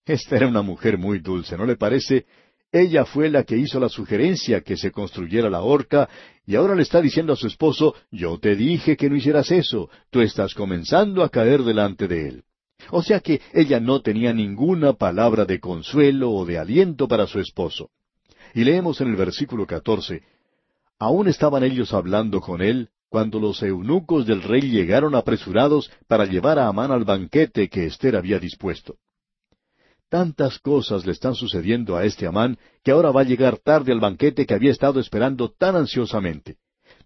[0.05, 2.25] Esta era una mujer muy dulce, ¿no le parece?
[2.71, 6.07] Ella fue la que hizo la sugerencia que se construyera la horca,
[6.45, 9.89] y ahora le está diciendo a su esposo, yo te dije que no hicieras eso,
[10.11, 12.43] tú estás comenzando a caer delante de él.
[12.91, 17.39] O sea que ella no tenía ninguna palabra de consuelo o de aliento para su
[17.39, 17.89] esposo.
[18.53, 20.23] Y leemos en el versículo catorce,
[20.99, 26.57] Aún estaban ellos hablando con él, cuando los eunucos del rey llegaron apresurados para llevar
[26.57, 28.95] a Amán al banquete que Esther había dispuesto.
[30.09, 33.99] Tantas cosas le están sucediendo a este Amán que ahora va a llegar tarde al
[33.99, 36.55] banquete que había estado esperando tan ansiosamente.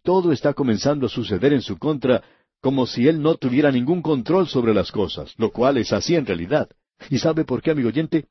[0.03, 2.21] Todo está comenzando a suceder en su contra
[2.61, 6.25] como si él no tuviera ningún control sobre las cosas, lo cual es así en
[6.25, 6.69] realidad.
[7.09, 8.25] ¿Y sabe por qué, amigo oyente?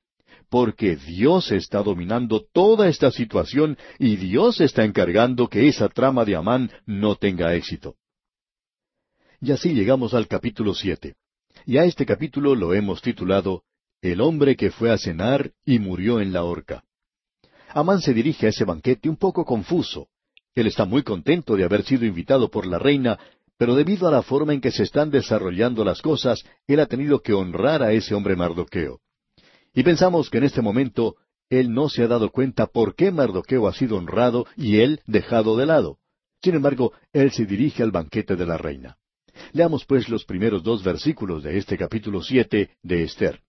[0.48, 6.36] Porque Dios está dominando toda esta situación y Dios está encargando que esa trama de
[6.36, 7.96] Amán no tenga éxito.
[9.40, 11.14] Y así llegamos al capítulo siete.
[11.64, 13.62] Y a este capítulo lo hemos titulado
[14.00, 16.84] El hombre que fue a cenar y murió en la horca.
[17.68, 20.08] Amán se dirige a ese banquete un poco confuso.
[20.54, 23.18] Él está muy contento de haber sido invitado por la reina,
[23.59, 27.21] pero debido a la forma en que se están desarrollando las cosas, él ha tenido
[27.21, 29.01] que honrar a ese hombre Mardoqueo.
[29.75, 31.16] Y pensamos que en este momento
[31.49, 35.57] él no se ha dado cuenta por qué Mardoqueo ha sido honrado y él dejado
[35.57, 35.99] de lado.
[36.42, 38.97] Sin embargo, él se dirige al banquete de la reina.
[39.53, 43.40] Leamos pues los primeros dos versículos de este capítulo siete de Esther.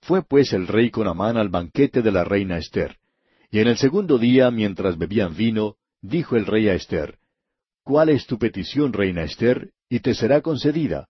[0.00, 2.96] Fue pues el rey con Amán al banquete de la reina Esther.
[3.50, 7.18] Y en el segundo día, mientras bebían vino, dijo el rey a Esther,
[7.86, 9.70] ¿Cuál es tu petición, reina Esther?
[9.88, 11.06] Y te será concedida.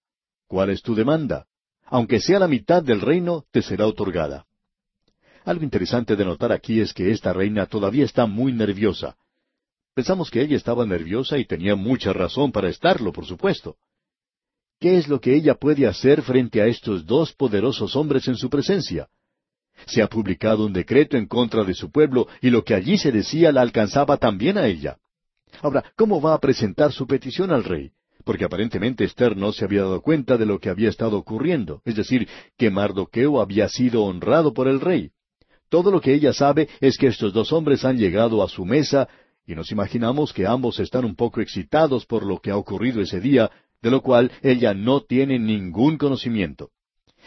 [0.47, 1.47] ¿Cuál es tu demanda?
[1.87, 4.45] Aunque sea la mitad del reino, te será otorgada.
[5.47, 9.17] Algo interesante de notar aquí es que esta reina todavía está muy nerviosa.
[9.95, 13.79] Pensamos que ella estaba nerviosa y tenía mucha razón para estarlo, por supuesto.
[14.79, 18.51] ¿Qué es lo que ella puede hacer frente a estos dos poderosos hombres en su
[18.51, 19.09] presencia?
[19.87, 23.13] Se ha publicado un decreto en contra de su pueblo y lo que allí se
[23.13, 24.99] decía la alcanzaba también a ella.
[25.63, 27.91] Ahora, ¿cómo va a presentar su petición al rey?
[28.25, 31.95] Porque aparentemente Esther no se había dado cuenta de lo que había estado ocurriendo, es
[31.97, 35.11] decir, que Mardoqueo había sido honrado por el rey.
[35.69, 39.09] Todo lo que ella sabe es que estos dos hombres han llegado a su mesa
[39.47, 43.21] y nos imaginamos que ambos están un poco excitados por lo que ha ocurrido ese
[43.21, 46.71] día, de lo cual ella no tiene ningún conocimiento.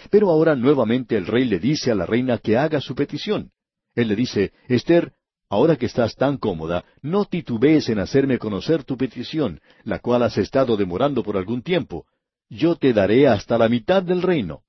[0.09, 3.51] Pero ahora nuevamente el rey le dice a la reina que haga su petición.
[3.95, 5.13] Él le dice, Esther,
[5.49, 10.37] ahora que estás tan cómoda, no titubees en hacerme conocer tu petición, la cual has
[10.37, 12.05] estado demorando por algún tiempo.
[12.49, 14.61] Yo te daré hasta la mitad del reino.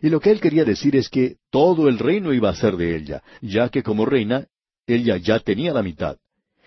[0.00, 2.96] Y lo que él quería decir es que todo el reino iba a ser de
[2.96, 4.46] ella, ya que como reina,
[4.86, 6.16] ella ya tenía la mitad.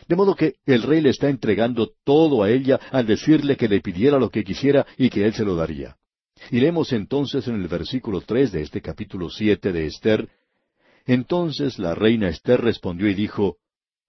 [0.07, 3.79] De modo que el rey le está entregando todo a ella al decirle que le
[3.79, 5.95] pidiera lo que quisiera y que él se lo daría.
[6.51, 10.27] Iremos entonces en el versículo tres de este capítulo siete de Esther.
[11.09, 13.57] Entonces la reina Esther respondió y dijo,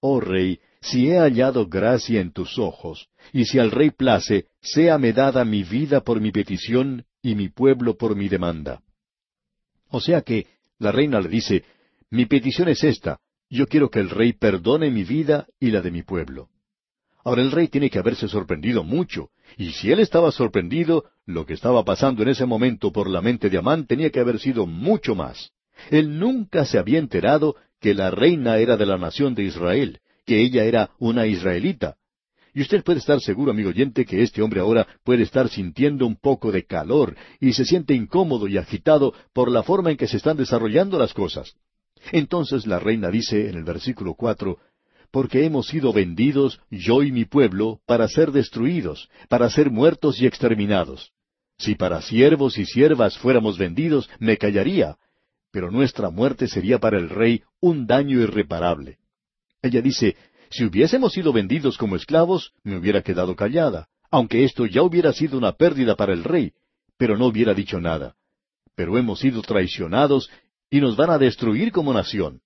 [0.01, 5.15] Oh rey, si he hallado gracia en tus ojos, y si al rey place, séame
[5.15, 8.83] dada mi vida por mi petición y mi pueblo por mi demanda.
[9.89, 10.47] O sea que
[10.79, 11.65] la reina le dice,
[12.11, 15.91] Mi petición es esta, yo quiero que el rey perdone mi vida y la de
[15.91, 16.51] mi pueblo.
[17.25, 21.55] Ahora el rey tiene que haberse sorprendido mucho, y si él estaba sorprendido, lo que
[21.55, 25.15] estaba pasando en ese momento por la mente de Amán tenía que haber sido mucho
[25.15, 25.51] más.
[25.91, 30.41] Él nunca se había enterado que la reina era de la nación de Israel, que
[30.41, 31.97] ella era una israelita.
[32.53, 36.17] Y usted puede estar seguro, amigo oyente, que este hombre ahora puede estar sintiendo un
[36.17, 40.17] poco de calor y se siente incómodo y agitado por la forma en que se
[40.17, 41.55] están desarrollando las cosas.
[42.13, 44.59] Entonces la reina dice en el versículo cuatro,
[45.13, 50.27] porque hemos sido vendidos, yo y mi pueblo, para ser destruidos, para ser muertos y
[50.27, 51.13] exterminados.
[51.59, 54.97] Si para siervos y siervas fuéramos vendidos, me callaría,
[55.51, 58.99] pero nuestra muerte sería para el rey un daño irreparable.
[59.63, 60.17] Ella dice,
[60.51, 65.39] si hubiésemos sido vendidos como esclavos, me hubiera quedado callada, aunque esto ya hubiera sido
[65.39, 66.53] una pérdida para el rey,
[66.97, 68.17] pero no hubiera dicho nada.
[68.75, 70.31] Pero hemos sido traicionados
[70.71, 72.41] y nos van a destruir como nación.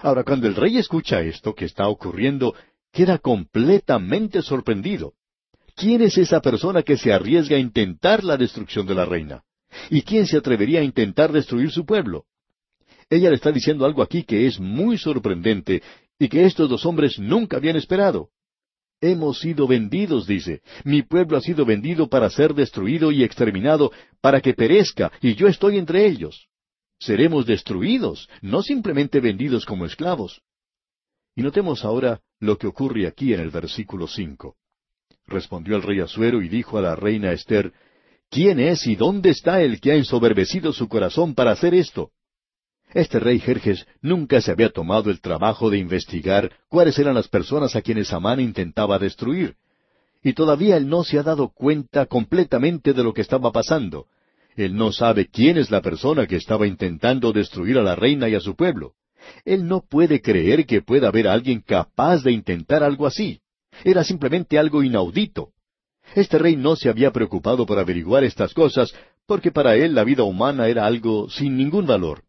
[0.00, 2.54] Ahora, cuando el rey escucha esto que está ocurriendo,
[2.92, 5.14] queda completamente sorprendido.
[5.74, 9.44] ¿Quién es esa persona que se arriesga a intentar la destrucción de la reina?
[9.90, 12.24] ¿Y quién se atrevería a intentar destruir su pueblo?
[13.10, 15.82] Ella le está diciendo algo aquí que es muy sorprendente
[16.18, 18.30] y que estos dos hombres nunca habían esperado.
[19.00, 20.60] Hemos sido vendidos, dice.
[20.84, 25.46] Mi pueblo ha sido vendido para ser destruido y exterminado, para que perezca, y yo
[25.46, 26.48] estoy entre ellos
[26.98, 30.42] seremos destruidos, no simplemente vendidos como esclavos.
[31.34, 34.56] Y notemos ahora lo que ocurre aquí en el versículo cinco.
[35.26, 37.72] Respondió el rey Asuero y dijo a la reina Esther,
[38.30, 42.10] ¿Quién es y dónde está el que ha ensoberbecido su corazón para hacer esto?
[42.92, 47.76] Este rey Jerjes nunca se había tomado el trabajo de investigar cuáles eran las personas
[47.76, 49.56] a quienes Amán intentaba destruir,
[50.22, 54.06] y todavía él no se ha dado cuenta completamente de lo que estaba pasando,
[54.58, 58.34] él no sabe quién es la persona que estaba intentando destruir a la reina y
[58.34, 58.94] a su pueblo.
[59.44, 63.40] Él no puede creer que pueda haber alguien capaz de intentar algo así.
[63.84, 65.50] Era simplemente algo inaudito.
[66.14, 68.94] Este rey no se había preocupado por averiguar estas cosas,
[69.26, 72.22] porque para él la vida humana era algo sin ningún valor.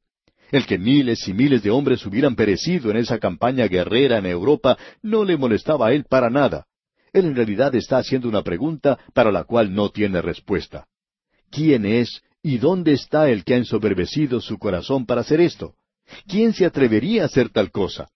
[0.52, 4.78] El que miles y miles de hombres hubieran perecido en esa campaña guerrera en Europa
[5.02, 6.66] no le molestaba a él para nada.
[7.14, 10.88] Él en realidad está haciendo una pregunta para la cual no tiene respuesta.
[11.52, 15.76] ¿Quién es y dónde está el que ha ensoberbecido su corazón para hacer esto?
[16.28, 18.10] ¿Quién se atrevería a hacer tal cosa?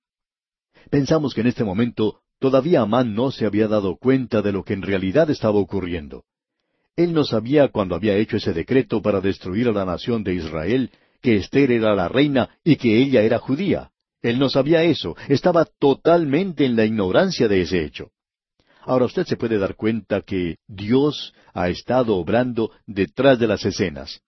[0.89, 4.73] Pensamos que en este momento todavía Amán no se había dado cuenta de lo que
[4.73, 6.25] en realidad estaba ocurriendo.
[6.97, 10.91] Él no sabía cuando había hecho ese decreto para destruir a la nación de Israel
[11.21, 13.91] que Esther era la reina y que ella era judía.
[14.21, 18.11] Él no sabía eso, estaba totalmente en la ignorancia de ese hecho.
[18.81, 24.19] Ahora usted se puede dar cuenta que Dios ha estado obrando detrás de las escenas.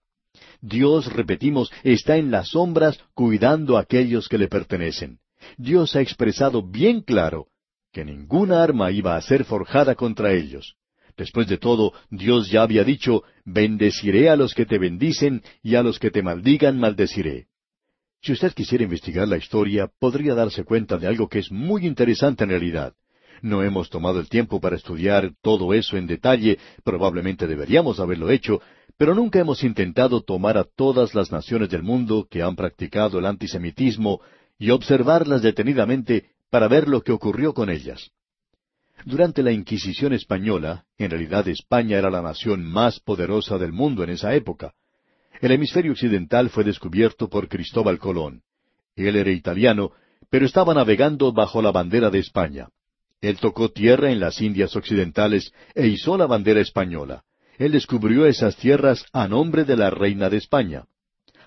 [0.62, 5.20] Dios, repetimos, está en las sombras cuidando a aquellos que le pertenecen.
[5.58, 7.48] Dios ha expresado bien claro
[7.96, 10.76] que ninguna arma iba a ser forjada contra ellos.
[11.16, 15.82] Después de todo, Dios ya había dicho, bendeciré a los que te bendicen y a
[15.82, 17.48] los que te maldigan maldeciré.
[18.22, 22.44] Si usted quisiera investigar la historia, podría darse cuenta de algo que es muy interesante
[22.44, 22.94] en realidad.
[23.42, 28.62] No hemos tomado el tiempo para estudiar todo eso en detalle, probablemente deberíamos haberlo hecho,
[28.98, 33.26] pero nunca hemos intentado tomar a todas las naciones del mundo que han practicado el
[33.26, 34.20] antisemitismo
[34.58, 38.12] y observarlas detenidamente para ver lo que ocurrió con ellas.
[39.04, 44.12] Durante la Inquisición española, en realidad España era la nación más poderosa del mundo en
[44.12, 44.74] esa época.
[45.42, 48.44] El hemisferio occidental fue descubierto por Cristóbal Colón.
[48.96, 49.92] Él era italiano,
[50.30, 52.70] pero estaba navegando bajo la bandera de España.
[53.20, 57.26] Él tocó tierra en las Indias Occidentales e hizo la bandera española.
[57.58, 60.86] Él descubrió esas tierras a nombre de la reina de España.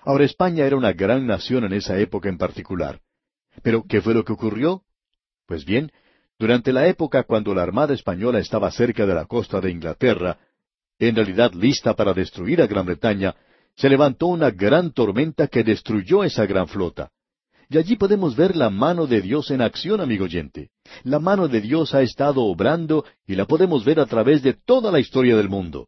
[0.03, 3.01] Ahora España era una gran nación en esa época en particular.
[3.63, 4.83] Pero, ¿qué fue lo que ocurrió?
[5.49, 5.91] Pues bien,
[6.37, 10.37] durante la época cuando la Armada Española estaba cerca de la costa de Inglaterra,
[10.99, 13.35] en realidad lista para destruir a Gran Bretaña,
[13.75, 17.09] se levantó una gran tormenta que destruyó esa gran flota.
[17.67, 20.69] Y allí podemos ver la mano de Dios en acción, amigo oyente.
[21.03, 24.91] La mano de Dios ha estado obrando y la podemos ver a través de toda
[24.91, 25.87] la historia del mundo.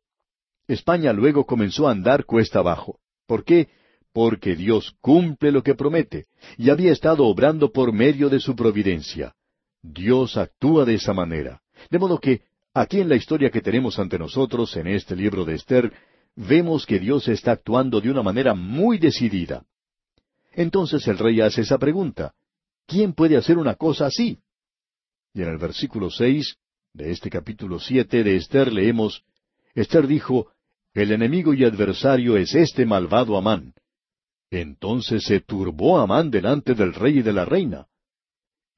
[0.68, 2.98] España luego comenzó a andar cuesta abajo.
[3.28, 3.70] ¿Por qué?
[4.12, 6.26] Porque Dios cumple lo que promete,
[6.58, 9.36] y había estado obrando por medio de su providencia.
[9.82, 11.62] Dios actúa de esa manera.
[11.90, 12.42] De modo que,
[12.74, 15.92] aquí en la historia que tenemos ante nosotros, en este libro de Esther,
[16.36, 19.66] vemos que Dios está actuando de una manera muy decidida.
[20.54, 22.34] Entonces el rey hace esa pregunta.
[22.86, 24.40] ¿Quién puede hacer una cosa así?
[25.34, 26.58] Y en el versículo seis
[26.94, 29.24] de este capítulo siete de Esther leemos,
[29.74, 30.52] Esther dijo,
[30.94, 33.74] El enemigo y adversario es este malvado Amán.
[34.50, 37.88] Entonces se turbó Amán delante del rey y de la reina.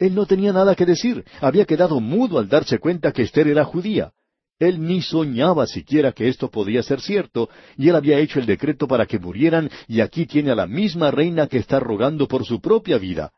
[0.04, 3.64] Él no tenía nada que decir, había quedado mudo al darse cuenta que Esther era
[3.64, 4.12] judía.
[4.60, 8.86] Él ni soñaba siquiera que esto podía ser cierto, y él había hecho el decreto
[8.86, 12.60] para que murieran, y aquí tiene a la misma reina que está rogando por su
[12.60, 13.32] propia vida.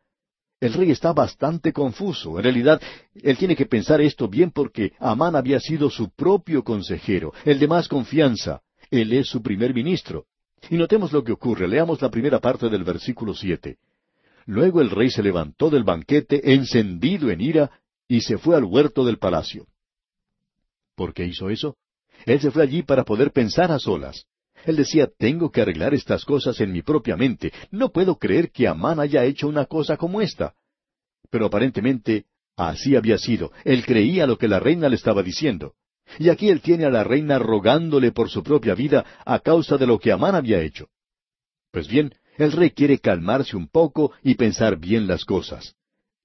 [0.59, 2.39] El rey está bastante confuso.
[2.39, 2.81] En realidad,
[3.13, 7.67] él tiene que pensar esto bien porque Amán había sido su propio consejero, el de
[7.67, 8.61] más confianza.
[8.89, 10.25] Él es su primer ministro.
[10.71, 11.67] Y notemos lo que ocurre.
[11.67, 13.77] Leamos la primera parte del versículo siete.
[14.45, 17.71] Luego el rey se levantó del banquete encendido en ira
[18.07, 19.67] y se fue al huerto del palacio.
[20.95, 21.77] ¿Por qué hizo eso?
[22.25, 24.25] Él se fue allí para poder pensar a solas.
[24.65, 27.51] Él decía, tengo que arreglar estas cosas en mi propia mente.
[27.71, 30.55] No puedo creer que Amán haya hecho una cosa como esta.
[31.29, 33.51] Pero aparentemente así había sido.
[33.63, 35.73] Él creía lo que la reina le estaba diciendo.
[36.19, 39.87] Y aquí él tiene a la reina rogándole por su propia vida a causa de
[39.87, 40.87] lo que Amán había hecho.
[41.71, 45.75] Pues bien, el rey quiere calmarse un poco y pensar bien las cosas.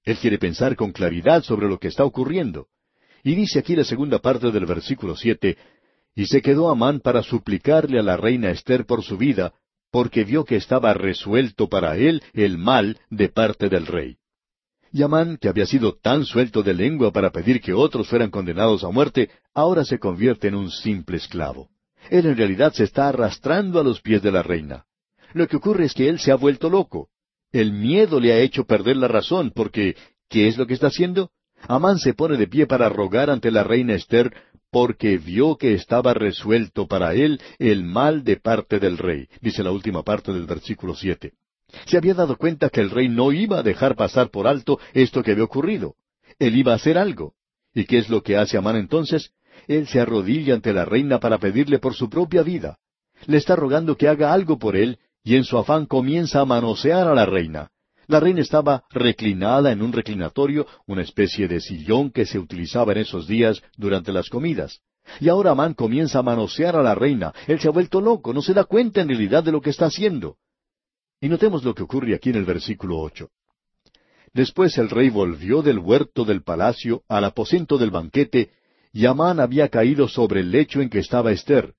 [0.03, 2.67] Él quiere pensar con claridad sobre lo que está ocurriendo.
[3.23, 5.57] Y dice aquí la segunda parte del versículo siete,
[6.15, 9.53] y se quedó Amán para suplicarle a la reina Esther por su vida,
[9.91, 14.17] porque vio que estaba resuelto para él el mal de parte del rey.
[14.93, 18.83] Y Amán, que había sido tan suelto de lengua para pedir que otros fueran condenados
[18.83, 21.69] a muerte, ahora se convierte en un simple esclavo.
[22.09, 24.85] Él en realidad se está arrastrando a los pies de la reina.
[25.33, 27.09] Lo que ocurre es que él se ha vuelto loco.
[27.51, 29.95] El miedo le ha hecho perder la razón, porque
[30.29, 31.31] ¿qué es lo que está haciendo?
[31.67, 34.33] Amán se pone de pie para rogar ante la reina Esther
[34.71, 39.71] porque vio que estaba resuelto para él el mal de parte del rey, dice la
[39.71, 41.33] última parte del versículo siete.
[41.85, 45.23] Se había dado cuenta que el rey no iba a dejar pasar por alto esto
[45.23, 45.95] que había ocurrido.
[46.39, 47.33] Él iba a hacer algo.
[47.73, 49.31] ¿Y qué es lo que hace Amán entonces?
[49.67, 52.79] Él se arrodilla ante la reina para pedirle por su propia vida.
[53.27, 57.07] Le está rogando que haga algo por él, y en su afán comienza a manosear
[57.07, 57.69] a la reina.
[58.07, 62.99] La reina estaba reclinada en un reclinatorio, una especie de sillón que se utilizaba en
[62.99, 64.81] esos días durante las comidas.
[65.19, 67.33] Y ahora Amán comienza a manosear a la reina.
[67.47, 69.85] Él se ha vuelto loco, no se da cuenta en realidad de lo que está
[69.85, 70.37] haciendo.
[71.19, 73.29] Y notemos lo que ocurre aquí en el versículo ocho.
[74.33, 78.51] Después el rey volvió del huerto del palacio al aposento del banquete,
[78.93, 81.75] y Amán había caído sobre el lecho en que estaba Esther.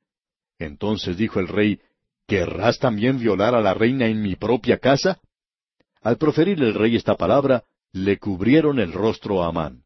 [0.58, 1.80] Entonces dijo el rey,
[2.26, 5.20] ¿Querrás también violar a la reina en mi propia casa?
[6.02, 9.82] Al proferir el rey esta palabra, le cubrieron el rostro a Amán.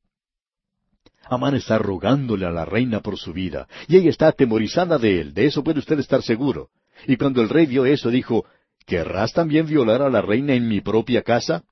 [1.28, 5.34] Amán está rogándole a la reina por su vida, y ella está atemorizada de él,
[5.34, 6.70] de eso puede usted estar seguro.
[7.06, 8.46] Y cuando el rey vio eso, dijo,
[8.86, 11.64] ¿Querrás también violar a la reina en mi propia casa?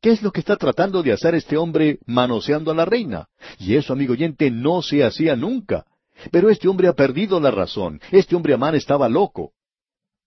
[0.00, 3.28] ¿Qué es lo que está tratando de hacer este hombre manoseando a la reina?
[3.58, 5.84] Y eso, amigo oyente, no se hacía nunca.
[6.30, 8.00] Pero este hombre ha perdido la razón.
[8.12, 9.52] Este hombre Amán estaba loco.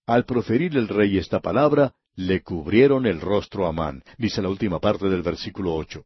[0.06, 4.78] Al proferir el rey esta palabra, le cubrieron el rostro a Amán, dice la última
[4.78, 6.04] parte del versículo ocho.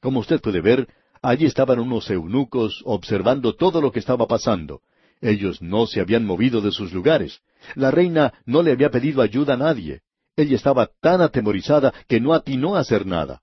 [0.00, 0.88] Como usted puede ver,
[1.20, 4.80] allí estaban unos eunucos observando todo lo que estaba pasando.
[5.20, 7.42] Ellos no se habían movido de sus lugares.
[7.74, 10.00] La reina no le había pedido ayuda a nadie.
[10.34, 13.42] Ella estaba tan atemorizada que no atinó a hacer nada.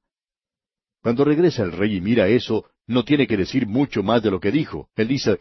[1.04, 4.40] Cuando regresa el rey y mira eso, no tiene que decir mucho más de lo
[4.40, 4.90] que dijo.
[4.96, 5.40] Él dice,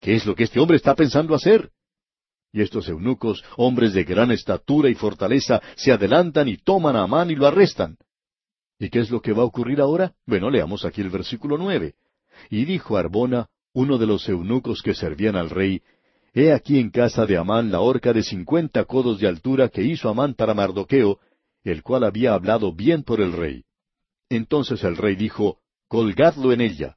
[0.00, 1.70] ¿qué es lo que este hombre está pensando hacer?
[2.56, 7.30] Y estos eunucos, hombres de gran estatura y fortaleza, se adelantan y toman a Amán
[7.30, 7.98] y lo arrestan.
[8.78, 10.14] ¿Y qué es lo que va a ocurrir ahora?
[10.24, 11.96] Bueno, leamos aquí el versículo nueve.
[12.48, 15.82] Y dijo Arbona, uno de los eunucos que servían al rey,
[16.32, 20.08] He aquí en casa de Amán la horca de cincuenta codos de altura que hizo
[20.08, 21.18] Amán para Mardoqueo,
[21.62, 23.64] el cual había hablado bien por el rey.
[24.30, 26.96] Entonces el rey dijo, Colgadlo en ella.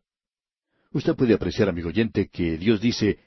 [0.93, 3.19] Usted puede apreciar, amigo oyente, que Dios dice,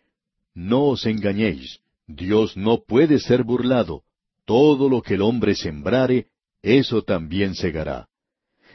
[0.55, 1.83] No os engañéis,
[2.15, 4.03] Dios no puede ser burlado.
[4.45, 6.27] Todo lo que el hombre sembrare,
[6.63, 8.09] eso también segará.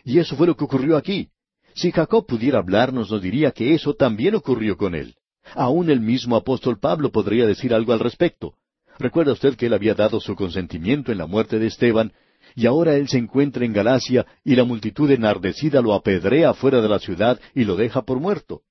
[0.03, 1.29] Y eso fue lo que ocurrió aquí.
[1.75, 5.15] Si Jacob pudiera hablarnos, nos diría que eso también ocurrió con él.
[5.53, 8.55] Aún el mismo apóstol Pablo podría decir algo al respecto.
[8.99, 12.13] Recuerda usted que él había dado su consentimiento en la muerte de Esteban,
[12.55, 16.89] y ahora él se encuentra en Galacia y la multitud enardecida lo apedrea fuera de
[16.89, 18.63] la ciudad y lo deja por muerto.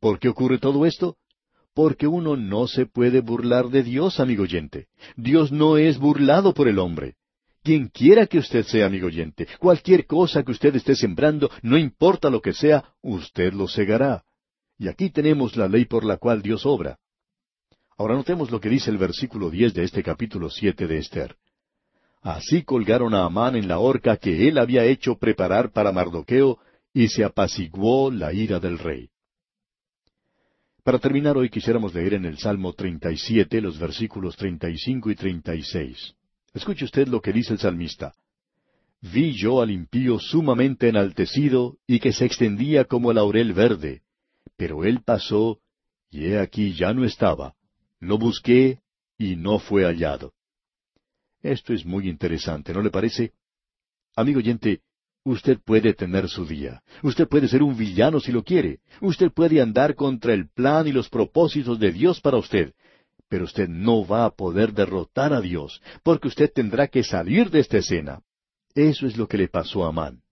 [0.00, 1.16] ¿Por qué ocurre todo esto?
[1.78, 4.88] Porque uno no se puede burlar de Dios, amigo oyente.
[5.14, 7.14] Dios no es burlado por el hombre.
[7.62, 12.30] Quien quiera que usted sea, amigo oyente, cualquier cosa que usted esté sembrando, no importa
[12.30, 14.24] lo que sea, usted lo segará.
[14.76, 16.98] Y aquí tenemos la ley por la cual Dios obra.
[17.96, 21.36] Ahora notemos lo que dice el versículo diez de este capítulo siete de Esther.
[22.22, 26.58] Así colgaron a Amán en la horca que él había hecho preparar para Mardoqueo,
[26.92, 29.10] y se apaciguó la ira del rey.
[30.88, 36.14] Para terminar hoy quisiéramos leer en el Salmo 37 los versículos 35 y 36.
[36.54, 38.14] Escuche usted lo que dice el salmista.
[39.02, 44.00] Vi yo al impío sumamente enaltecido y que se extendía como el laurel verde,
[44.56, 45.58] pero él pasó,
[46.10, 47.54] y he aquí ya no estaba.
[48.00, 48.80] Lo busqué,
[49.18, 50.32] y no fue hallado.
[51.42, 53.34] Esto es muy interesante, ¿no le parece?
[54.16, 54.80] Amigo oyente,
[55.30, 56.82] usted puede tener su día.
[57.02, 58.80] Usted puede ser un villano si lo quiere.
[59.00, 62.72] Usted puede andar contra el plan y los propósitos de Dios para usted.
[63.28, 67.60] Pero usted no va a poder derrotar a Dios, porque usted tendrá que salir de
[67.60, 68.22] esta escena.
[68.74, 70.22] Eso es lo que le pasó a Amán.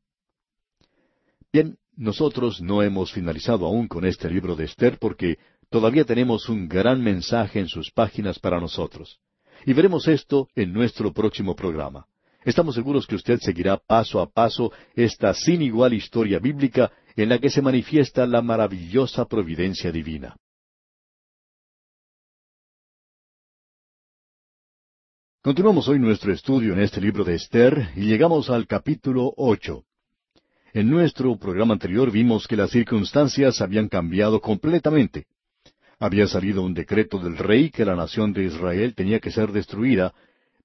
[1.53, 5.39] Bien, nosotros no hemos finalizado aún con este libro de Esther porque
[5.69, 9.19] todavía tenemos un gran mensaje en sus páginas para nosotros.
[9.65, 12.07] Y veremos esto en nuestro próximo programa.
[12.47, 17.41] Estamos seguros que usted seguirá paso a paso esta sin igual historia bíblica en la
[17.41, 20.37] que se manifiesta la maravillosa providencia divina.
[25.43, 29.83] Continuamos hoy nuestro estudio en este libro de Esther y llegamos al capítulo ocho.
[30.73, 35.27] En nuestro programa anterior vimos que las circunstancias habían cambiado completamente.
[35.99, 40.15] Había salido un decreto del rey que la nación de Israel tenía que ser destruida,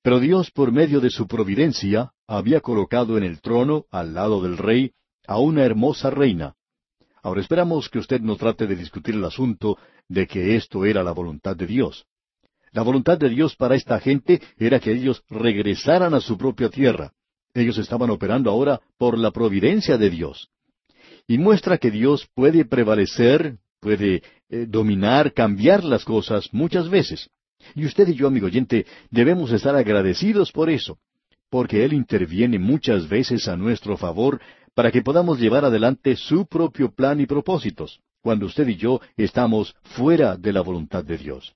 [0.01, 4.57] pero Dios, por medio de su providencia, había colocado en el trono, al lado del
[4.57, 4.91] rey,
[5.27, 6.55] a una hermosa reina.
[7.21, 9.77] Ahora esperamos que usted no trate de discutir el asunto
[10.07, 12.05] de que esto era la voluntad de Dios.
[12.71, 17.11] La voluntad de Dios para esta gente era que ellos regresaran a su propia tierra.
[17.53, 20.49] Ellos estaban operando ahora por la providencia de Dios.
[21.27, 27.29] Y muestra que Dios puede prevalecer, puede eh, dominar, cambiar las cosas muchas veces.
[27.75, 30.97] Y usted y yo, amigo oyente, debemos estar agradecidos por eso,
[31.49, 34.41] porque Él interviene muchas veces a nuestro favor
[34.73, 39.75] para que podamos llevar adelante su propio plan y propósitos, cuando usted y yo estamos
[39.83, 41.53] fuera de la voluntad de Dios.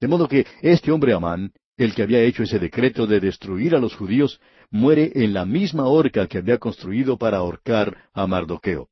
[0.00, 3.78] De modo que este hombre Amán, el que había hecho ese decreto de destruir a
[3.78, 4.40] los judíos,
[4.70, 8.88] muere en la misma horca que había construido para ahorcar a Mardoqueo.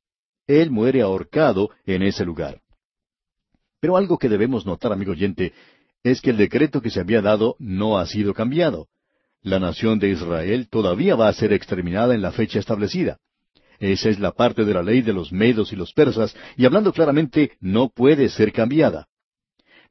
[0.46, 2.60] Él muere ahorcado en ese lugar.
[3.80, 5.52] Pero algo que debemos notar, amigo oyente,
[6.04, 8.88] es que el decreto que se había dado no ha sido cambiado.
[9.42, 13.18] La nación de Israel todavía va a ser exterminada en la fecha establecida.
[13.80, 16.92] Esa es la parte de la ley de los medos y los persas, y hablando
[16.92, 19.08] claramente, no puede ser cambiada.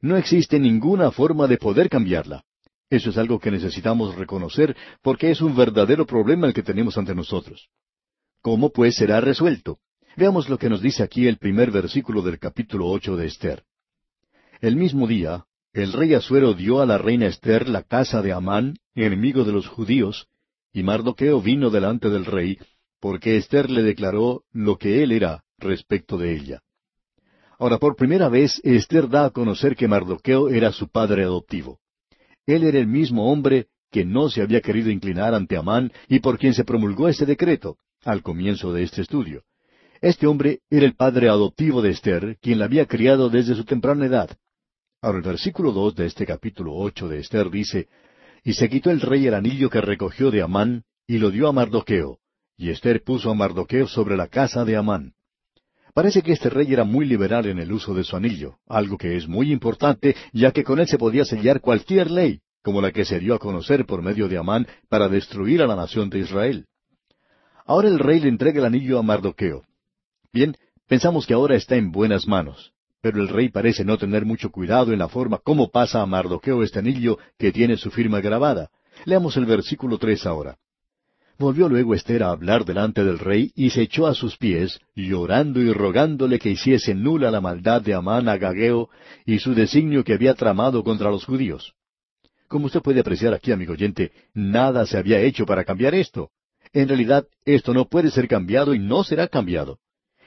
[0.00, 2.44] No existe ninguna forma de poder cambiarla.
[2.90, 7.14] Eso es algo que necesitamos reconocer porque es un verdadero problema el que tenemos ante
[7.14, 7.68] nosotros.
[8.40, 9.78] ¿Cómo pues será resuelto?
[10.16, 13.64] Veamos lo que nos dice aquí el primer versículo del capítulo ocho de Esther.
[14.60, 15.44] El mismo día,
[15.74, 19.66] el rey Asuero dio a la reina Esther la casa de Amán, enemigo de los
[19.66, 20.28] judíos,
[20.72, 22.58] y Mardoqueo vino delante del rey,
[23.00, 26.62] porque Esther le declaró lo que él era respecto de ella.
[27.58, 31.80] Ahora, por primera vez, Esther da a conocer que Mardoqueo era su padre adoptivo.
[32.46, 36.38] Él era el mismo hombre que no se había querido inclinar ante Amán y por
[36.38, 39.42] quien se promulgó este decreto, al comienzo de este estudio.
[40.00, 44.06] Este hombre era el padre adoptivo de Esther, quien la había criado desde su temprana
[44.06, 44.36] edad.
[45.04, 47.88] Ahora el versículo dos de este capítulo ocho de Esther dice,
[48.42, 51.52] Y se quitó el rey el anillo que recogió de Amán, y lo dio a
[51.52, 52.20] Mardoqueo,
[52.56, 55.12] y Esther puso a Mardoqueo sobre la casa de Amán.
[55.92, 59.14] Parece que este rey era muy liberal en el uso de su anillo, algo que
[59.14, 63.04] es muy importante, ya que con él se podía sellar cualquier ley, como la que
[63.04, 66.64] se dio a conocer por medio de Amán para destruir a la nación de Israel.
[67.66, 69.66] Ahora el rey le entrega el anillo a Mardoqueo.
[70.32, 70.56] Bien,
[70.88, 72.72] pensamos que ahora está en buenas manos.
[73.04, 76.62] Pero el rey parece no tener mucho cuidado en la forma como pasa a Mardoqueo
[76.62, 78.70] este anillo que tiene su firma grabada.
[79.04, 80.56] Leamos el versículo tres ahora.
[81.38, 85.60] Volvió luego Esther a hablar delante del rey y se echó a sus pies, llorando
[85.60, 88.88] y rogándole que hiciese nula la maldad de Amán Agageo
[89.26, 91.74] y su designio que había tramado contra los judíos.
[92.48, 96.30] Como usted puede apreciar aquí, amigo oyente, nada se había hecho para cambiar esto.
[96.72, 99.78] En realidad, esto no puede ser cambiado y no será cambiado.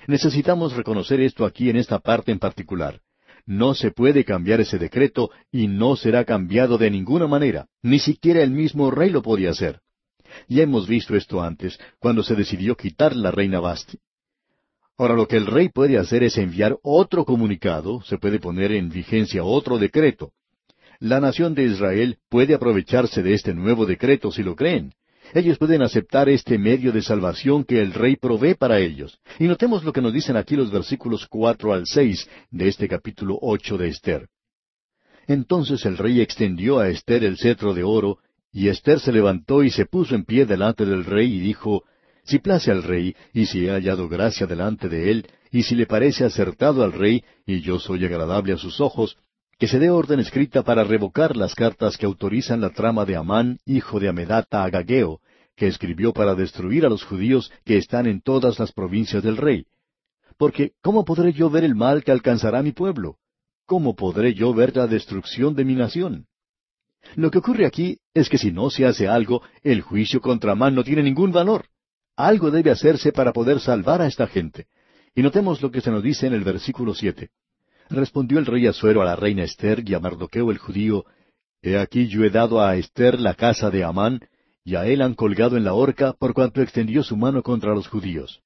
[0.08, 3.02] Necesitamos reconocer esto aquí en esta parte en particular.
[3.46, 7.68] No se puede cambiar ese decreto y no será cambiado de ninguna manera.
[7.82, 9.82] Ni siquiera el mismo rey lo podía hacer.
[10.48, 14.00] Ya hemos visto esto antes, cuando se decidió quitar la reina Basti.
[14.98, 18.90] Ahora lo que el rey puede hacer es enviar otro comunicado, se puede poner en
[18.90, 20.32] vigencia otro decreto.
[21.00, 24.94] La nación de Israel puede aprovecharse de este nuevo decreto si lo creen.
[25.34, 29.20] Ellos pueden aceptar este medio de salvación que el rey provee para ellos.
[29.40, 33.38] Y notemos lo que nos dicen aquí los versículos cuatro al seis de este capítulo
[33.42, 34.28] ocho de Esther.
[35.28, 38.20] Entonces el rey extendió a Esther el cetro de oro,
[38.52, 41.84] y Esther se levantó y se puso en pie delante del rey y dijo,
[42.24, 45.86] Si place al rey, y si he hallado gracia delante de él, y si le
[45.86, 49.18] parece acertado al rey, y yo soy agradable a sus ojos,
[49.58, 53.60] que se dé orden escrita para revocar las cartas que autorizan la trama de Amán,
[53.66, 55.20] hijo de Amedata Agageo,
[55.56, 59.66] que escribió para destruir a los judíos que están en todas las provincias del rey.
[60.38, 63.18] Porque, ¿cómo podré yo ver el mal que alcanzará mi pueblo?
[63.66, 66.28] ¿Cómo podré yo ver la destrucción de mi nación?
[67.16, 70.76] Lo que ocurre aquí es que si no se hace algo, el juicio contra Amán
[70.76, 71.66] no tiene ningún valor.
[72.16, 74.68] Algo debe hacerse para poder salvar a esta gente.
[75.16, 77.32] Y notemos lo que se nos dice en el versículo siete.
[77.90, 81.06] Respondió el rey Asuero a la reina Esther y a Mardoqueo el judío,
[81.62, 84.22] He aquí yo he dado a Esther la casa de Amán,
[84.64, 87.88] y a él han colgado en la horca por cuanto extendió su mano contra los
[87.88, 88.42] judíos.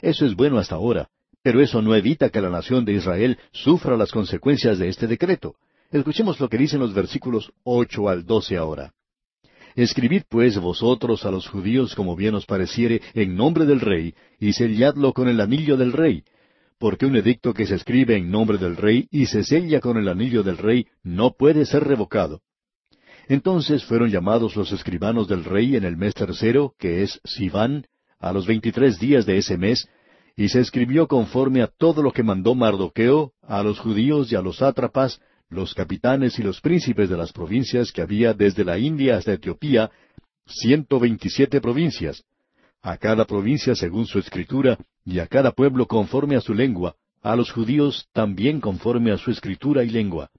[0.00, 1.08] Eso es bueno hasta ahora,
[1.42, 5.56] pero eso no evita que la nación de Israel sufra las consecuencias de este decreto.
[5.90, 8.94] Escuchemos lo que dicen los versículos ocho al doce ahora.
[9.74, 14.52] Escribid pues vosotros a los judíos como bien os pareciere en nombre del rey, y
[14.54, 16.24] selladlo con el anillo del rey,
[16.82, 20.08] porque un edicto que se escribe en nombre del rey y se sella con el
[20.08, 22.40] anillo del rey no puede ser revocado.
[23.28, 27.86] Entonces fueron llamados los escribanos del rey en el mes tercero, que es Sivan,
[28.18, 29.88] a los veintitrés días de ese mes,
[30.34, 34.42] y se escribió conforme a todo lo que mandó Mardoqueo a los judíos y a
[34.42, 35.20] los sátrapas,
[35.50, 39.92] los capitanes y los príncipes de las provincias que había desde la India hasta Etiopía,
[40.48, 42.24] ciento veintisiete provincias,
[42.82, 47.36] a cada provincia según su escritura, y a cada pueblo conforme a su lengua, a
[47.36, 50.30] los judíos también conforme a su escritura y lengua.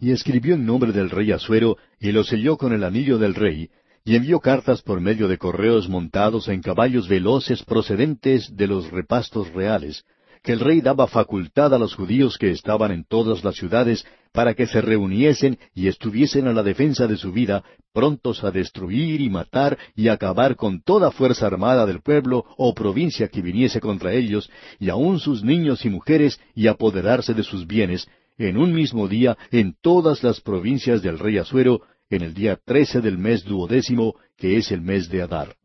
[0.00, 3.70] Y escribió en nombre del rey Asuero, y lo selló con el anillo del rey,
[4.04, 9.52] y envió cartas por medio de correos montados en caballos veloces procedentes de los repastos
[9.52, 10.04] reales,
[10.42, 14.54] que el rey daba facultad a los judíos que estaban en todas las ciudades para
[14.54, 19.30] que se reuniesen y estuviesen a la defensa de su vida, prontos a destruir y
[19.30, 24.50] matar y acabar con toda fuerza armada del pueblo o provincia que viniese contra ellos,
[24.78, 28.08] y aun sus niños y mujeres, y apoderarse de sus bienes,
[28.38, 33.00] en un mismo día en todas las provincias del rey Asuero, en el día trece
[33.00, 35.56] del mes duodécimo, que es el mes de Adar.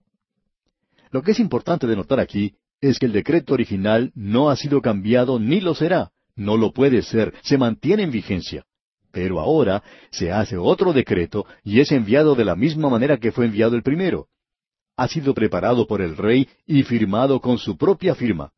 [1.12, 4.82] Lo que es importante de notar aquí es que el decreto original no ha sido
[4.82, 6.12] cambiado ni lo será.
[6.36, 8.66] No lo puede ser, se mantiene en vigencia.
[9.12, 13.46] Pero ahora se hace otro decreto y es enviado de la misma manera que fue
[13.46, 14.28] enviado el primero.
[14.98, 18.52] Ha sido preparado por el rey y firmado con su propia firma.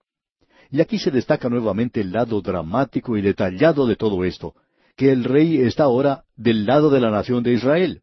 [0.71, 4.55] Y aquí se destaca nuevamente el lado dramático y detallado de todo esto,
[4.95, 8.01] que el rey está ahora del lado de la nación de Israel.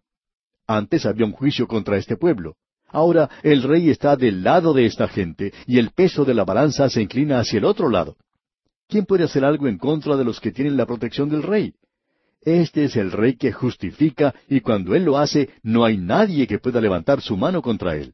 [0.66, 2.56] Antes había un juicio contra este pueblo.
[2.88, 6.90] Ahora el rey está del lado de esta gente y el peso de la balanza
[6.90, 8.16] se inclina hacia el otro lado.
[8.92, 11.72] ¿Quién puede hacer algo en contra de los que tienen la protección del rey?
[12.42, 16.58] Este es el rey que justifica y cuando él lo hace no hay nadie que
[16.58, 18.12] pueda levantar su mano contra él.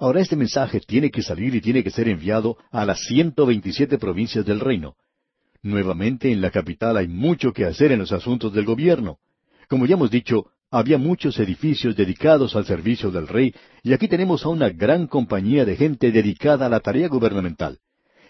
[0.00, 3.96] Ahora este mensaje tiene que salir y tiene que ser enviado a las ciento veintisiete
[3.96, 4.96] provincias del reino.
[5.62, 9.18] Nuevamente en la capital hay mucho que hacer en los asuntos del gobierno.
[9.68, 14.44] Como ya hemos dicho, había muchos edificios dedicados al servicio del rey, y aquí tenemos
[14.44, 17.78] a una gran compañía de gente dedicada a la tarea gubernamental.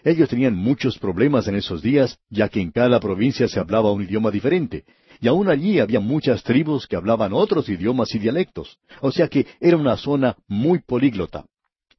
[0.03, 4.03] Ellos tenían muchos problemas en esos días, ya que en cada provincia se hablaba un
[4.03, 4.83] idioma diferente,
[5.21, 9.47] y aún allí había muchas tribus que hablaban otros idiomas y dialectos, o sea que
[9.61, 11.45] era una zona muy políglota.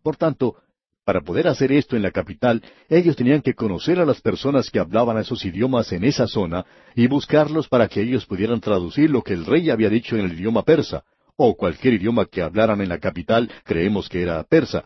[0.02, 0.56] Por tanto,
[1.04, 4.78] para poder hacer esto en la capital, ellos tenían que conocer a las personas que
[4.78, 9.32] hablaban esos idiomas en esa zona y buscarlos para que ellos pudieran traducir lo que
[9.32, 11.04] el rey había dicho en el idioma persa,
[11.36, 14.84] o cualquier idioma que hablaran en la capital, creemos que era persa,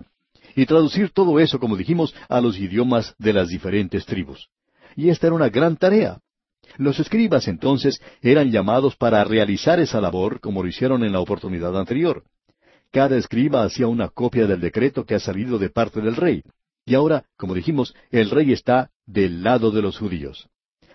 [0.59, 4.49] y traducir todo eso, como dijimos, a los idiomas de las diferentes tribus.
[4.97, 6.19] Y esta era una gran tarea.
[6.79, 11.79] Los escribas entonces eran llamados para realizar esa labor como lo hicieron en la oportunidad
[11.79, 12.25] anterior.
[12.91, 16.43] Cada escriba hacía una copia del decreto que ha salido de parte del rey.
[16.85, 20.49] Y ahora, como dijimos, el rey está del lado de los judíos.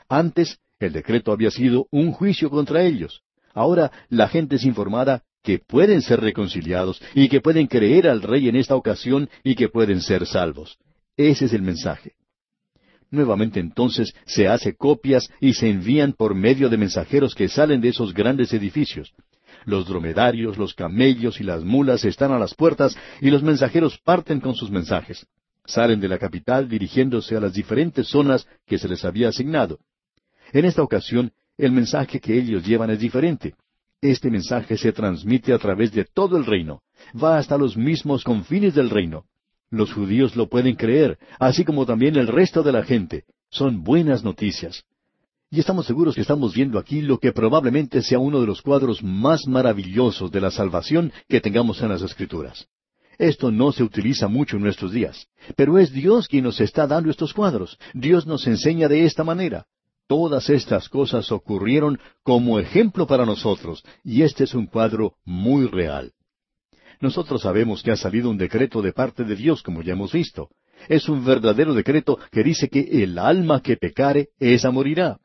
[0.10, 3.22] Antes, el decreto había sido un juicio contra ellos.
[3.54, 8.48] Ahora, la gente es informada que pueden ser reconciliados y que pueden creer al rey
[8.48, 10.78] en esta ocasión y que pueden ser salvos.
[11.18, 12.14] Ese es el mensaje.
[13.12, 17.90] Nuevamente entonces se hace copias y se envían por medio de mensajeros que salen de
[17.90, 19.14] esos grandes edificios.
[19.66, 24.40] Los dromedarios, los camellos y las mulas están a las puertas y los mensajeros parten
[24.40, 25.28] con sus mensajes.
[25.66, 29.80] Salen de la capital dirigiéndose a las diferentes zonas que se les había asignado.
[30.52, 33.54] En esta ocasión, el mensaje que ellos llevan es diferente.
[34.04, 36.82] Este mensaje se transmite a través de todo el reino.
[37.16, 39.24] Va hasta los mismos confines del reino.
[39.70, 43.24] Los judíos lo pueden creer, así como también el resto de la gente.
[43.50, 44.84] Son buenas noticias.
[45.50, 49.02] Y estamos seguros que estamos viendo aquí lo que probablemente sea uno de los cuadros
[49.02, 52.68] más maravillosos de la salvación que tengamos en las Escrituras.
[53.18, 57.10] Esto no se utiliza mucho en nuestros días, pero es Dios quien nos está dando
[57.10, 57.80] estos cuadros.
[57.94, 59.66] Dios nos enseña de esta manera.
[60.08, 66.12] Todas estas cosas ocurrieron como ejemplo para nosotros, y este es un cuadro muy real.
[67.00, 70.50] Nosotros sabemos que ha salido un decreto de parte de Dios, como ya hemos visto.
[70.88, 75.20] Es un verdadero decreto que dice que el alma que pecare, esa morirá.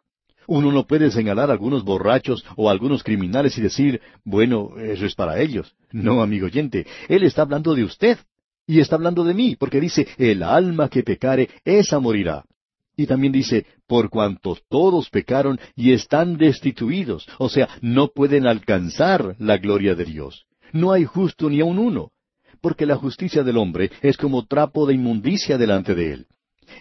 [0.47, 5.05] Uno no puede señalar a algunos borrachos o a algunos criminales y decir, bueno, eso
[5.05, 5.75] es para ellos.
[5.93, 8.19] No, amigo oyente, Él está hablando de usted.
[8.67, 12.45] Y está hablando de mí, porque dice, el alma que pecare, esa morirá.
[12.99, 19.37] Y también dice, por cuanto todos pecaron y están destituidos, o sea, no pueden alcanzar
[19.39, 20.47] la gloria de Dios.
[20.73, 22.11] No hay justo ni aun uno,
[22.61, 26.27] porque la justicia del hombre es como trapo de inmundicia delante de él.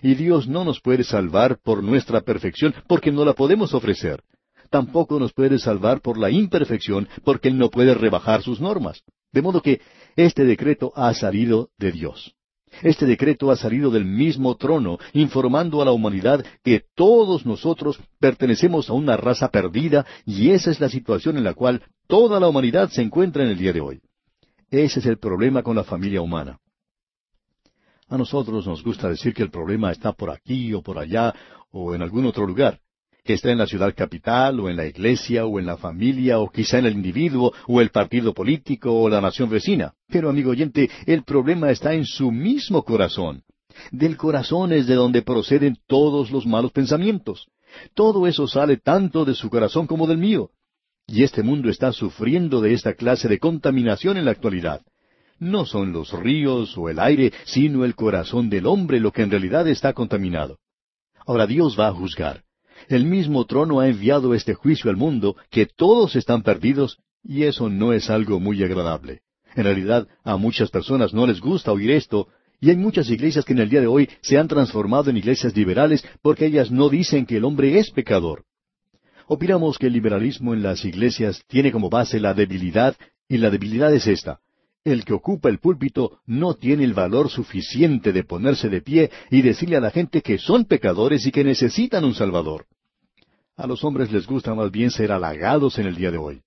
[0.01, 4.24] Y Dios no nos puede salvar por nuestra perfección, porque no la podemos ofrecer.
[4.72, 9.03] Tampoco nos puede salvar por la imperfección, porque Él no puede rebajar sus normas.
[9.32, 9.82] De modo que
[10.15, 12.34] este decreto ha salido de Dios.
[12.82, 18.89] Este decreto ha salido del mismo trono, informando a la humanidad que todos nosotros pertenecemos
[18.89, 22.89] a una raza perdida y esa es la situación en la cual toda la humanidad
[22.89, 24.01] se encuentra en el día de hoy.
[24.69, 26.59] Ese es el problema con la familia humana.
[28.09, 31.34] A nosotros nos gusta decir que el problema está por aquí o por allá
[31.71, 32.80] o en algún otro lugar,
[33.28, 36.49] que está en la ciudad capital o en la iglesia o en la familia o
[36.49, 39.93] quizá en el individuo o el partido político o la nación vecina.
[40.07, 43.43] Pero amigo oyente, el problema está en su mismo corazón.
[43.91, 47.47] Del corazón es de donde proceden todos los malos pensamientos.
[47.93, 50.49] Todo eso sale tanto de su corazón como del mío.
[51.05, 54.82] Y este mundo está sufriendo de esta clase de contaminación en la actualidad.
[55.38, 59.32] No son los ríos o el aire, sino el corazón del hombre lo que en
[59.32, 60.59] realidad está contaminado.
[61.25, 62.46] Ahora Dios va a juzgar.
[62.88, 67.69] El mismo trono ha enviado este juicio al mundo, que todos están perdidos, y eso
[67.69, 69.21] no es algo muy agradable.
[69.55, 72.29] En realidad, a muchas personas no les gusta oír esto,
[72.61, 75.55] y hay muchas iglesias que en el día de hoy se han transformado en iglesias
[75.55, 78.45] liberales porque ellas no dicen que el hombre es pecador.
[79.27, 82.95] Opinamos que el liberalismo en las iglesias tiene como base la debilidad,
[83.27, 84.39] y la debilidad es esta
[84.91, 89.41] el que ocupa el púlpito no tiene el valor suficiente de ponerse de pie y
[89.41, 92.65] decirle a la gente que son pecadores y que necesitan un Salvador.
[93.57, 96.41] A los hombres les gusta más bien ser halagados en el día de hoy.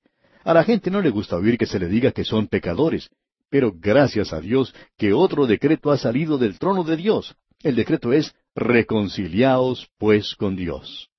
[0.45, 3.11] A la gente no le gusta oír que se le diga que son pecadores,
[3.51, 7.35] pero gracias a Dios que otro decreto ha salido del trono de Dios.
[7.65, 11.11] El decreto es reconciliaos pues con Dios.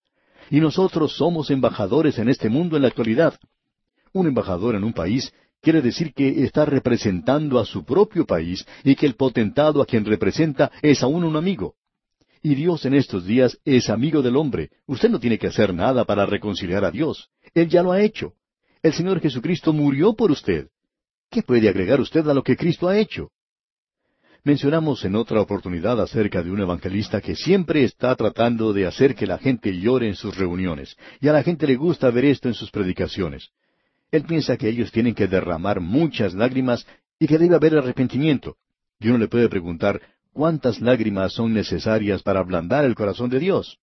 [0.50, 3.38] Y nosotros somos embajadores en este mundo en la actualidad.
[4.14, 8.96] Un embajador en un país quiere decir que está representando a su propio país y
[8.96, 11.76] que el potentado a quien representa es aún un amigo.
[12.44, 14.72] Y Dios en estos días es amigo del hombre.
[14.88, 17.30] Usted no tiene que hacer nada para reconciliar a Dios.
[17.54, 18.34] Él ya lo ha hecho.
[18.82, 20.70] El Señor Jesucristo murió por usted.
[21.30, 23.30] ¿Qué puede agregar usted a lo que Cristo ha hecho?
[24.44, 29.28] Mencionamos en otra oportunidad acerca de un evangelista que siempre está tratando de hacer que
[29.28, 32.56] la gente llore en sus reuniones, y a la gente le gusta ver esto en
[32.56, 33.50] sus predicaciones.
[34.10, 36.88] Él piensa que ellos tienen que derramar muchas lágrimas
[37.20, 38.58] y que debe haber arrepentimiento.
[39.00, 40.02] Y uno le puede preguntar,
[40.34, 43.80] ¿Cuántas lágrimas son necesarias para ablandar el corazón de Dios?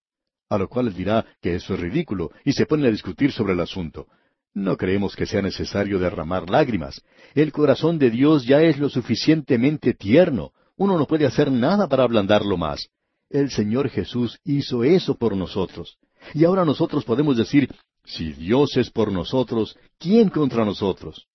[0.49, 3.53] A lo cual él dirá que eso es ridículo y se pone a discutir sobre
[3.53, 4.07] el asunto.
[4.55, 7.03] No creemos que sea necesario derramar lágrimas.
[7.35, 10.53] El corazón de Dios ya es lo suficientemente tierno.
[10.77, 12.89] Uno no puede hacer nada para ablandarlo más.
[13.29, 15.99] El Señor Jesús hizo eso por nosotros.
[16.33, 17.69] Y ahora nosotros podemos decir,
[18.05, 21.27] si Dios es por nosotros, ¿quién contra nosotros?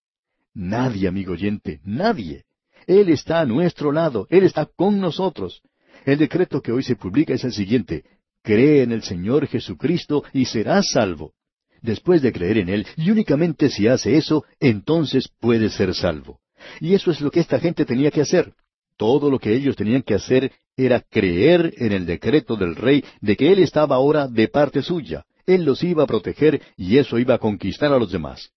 [0.55, 2.45] Nadie, amigo oyente, nadie.
[2.87, 5.61] Él está a nuestro lado, Él está con nosotros.
[6.05, 8.03] El decreto que hoy se publica es el siguiente,
[8.41, 11.33] cree en el Señor Jesucristo y serás salvo.
[11.81, 16.39] Después de creer en Él, y únicamente si hace eso, entonces puede ser salvo.
[16.79, 18.53] Y eso es lo que esta gente tenía que hacer.
[18.97, 23.35] Todo lo que ellos tenían que hacer era creer en el decreto del rey de
[23.35, 25.25] que Él estaba ahora de parte suya.
[25.45, 28.51] Él los iba a proteger y eso iba a conquistar a los demás.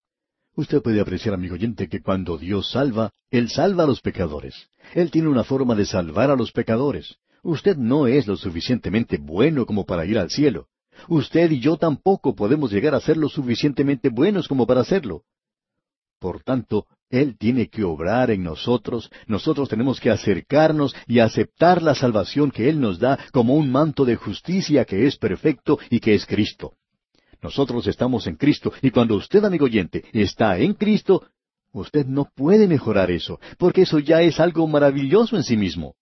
[0.56, 4.70] Usted puede apreciar, amigo oyente, que cuando Dios salva, Él salva a los pecadores.
[4.94, 7.16] Él tiene una forma de salvar a los pecadores.
[7.42, 10.68] Usted no es lo suficientemente bueno como para ir al cielo.
[11.08, 15.24] Usted y yo tampoco podemos llegar a ser lo suficientemente buenos como para hacerlo.
[16.18, 21.94] Por tanto, Él tiene que obrar en nosotros, nosotros tenemos que acercarnos y aceptar la
[21.94, 26.14] salvación que Él nos da como un manto de justicia que es perfecto y que
[26.14, 26.72] es Cristo.
[27.42, 31.26] Nosotros estamos en Cristo y cuando usted, amigo oyente, está en Cristo,
[31.72, 35.94] usted no puede mejorar eso, porque eso ya es algo maravilloso en sí mismo.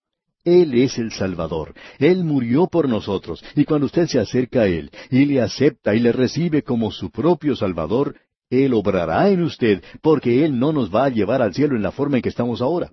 [0.45, 1.73] Él es el Salvador.
[1.97, 3.43] Él murió por nosotros.
[3.55, 7.09] Y cuando usted se acerca a Él y le acepta y le recibe como su
[7.09, 8.15] propio Salvador,
[8.51, 11.91] Él obrará en usted, porque Él no nos va a llevar al cielo en la
[11.91, 12.91] forma en que estamos ahora.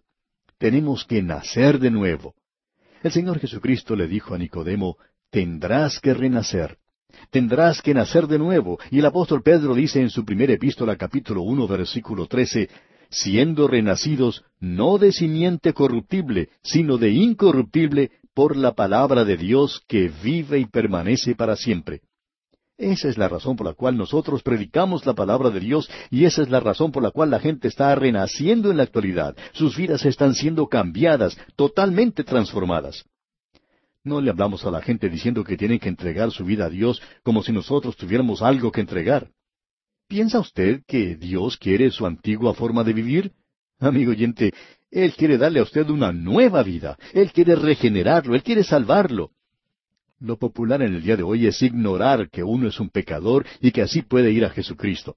[0.57, 2.35] Tenemos que nacer de nuevo.
[3.03, 4.97] El Señor Jesucristo le dijo a Nicodemo,
[5.31, 6.79] tendrás que renacer
[7.31, 8.79] tendrás que nacer de nuevo.
[8.91, 12.69] Y el apóstol Pedro dice en su primera epístola capítulo uno versículo trece,
[13.11, 20.11] siendo renacidos no de simiente corruptible, sino de incorruptible por la palabra de Dios que
[20.23, 22.01] vive y permanece para siempre.
[22.79, 26.43] Esa es la razón por la cual nosotros predicamos la palabra de Dios y esa
[26.43, 29.37] es la razón por la cual la gente está renaciendo en la actualidad.
[29.53, 33.05] Sus vidas están siendo cambiadas, totalmente transformadas.
[34.05, 37.01] No le hablamos a la gente diciendo que tienen que entregar su vida a Dios
[37.23, 39.31] como si nosotros tuviéramos algo que entregar.
[40.09, 43.33] ¿Piensa usted que Dios quiere su antigua forma de vivir?
[43.79, 44.53] Amigo oyente,
[44.91, 46.99] Él quiere darle a usted una nueva vida.
[47.13, 49.31] Él quiere regenerarlo, Él quiere salvarlo.
[50.19, 53.71] Lo popular en el día de hoy es ignorar que uno es un pecador y
[53.71, 55.17] que así puede ir a Jesucristo.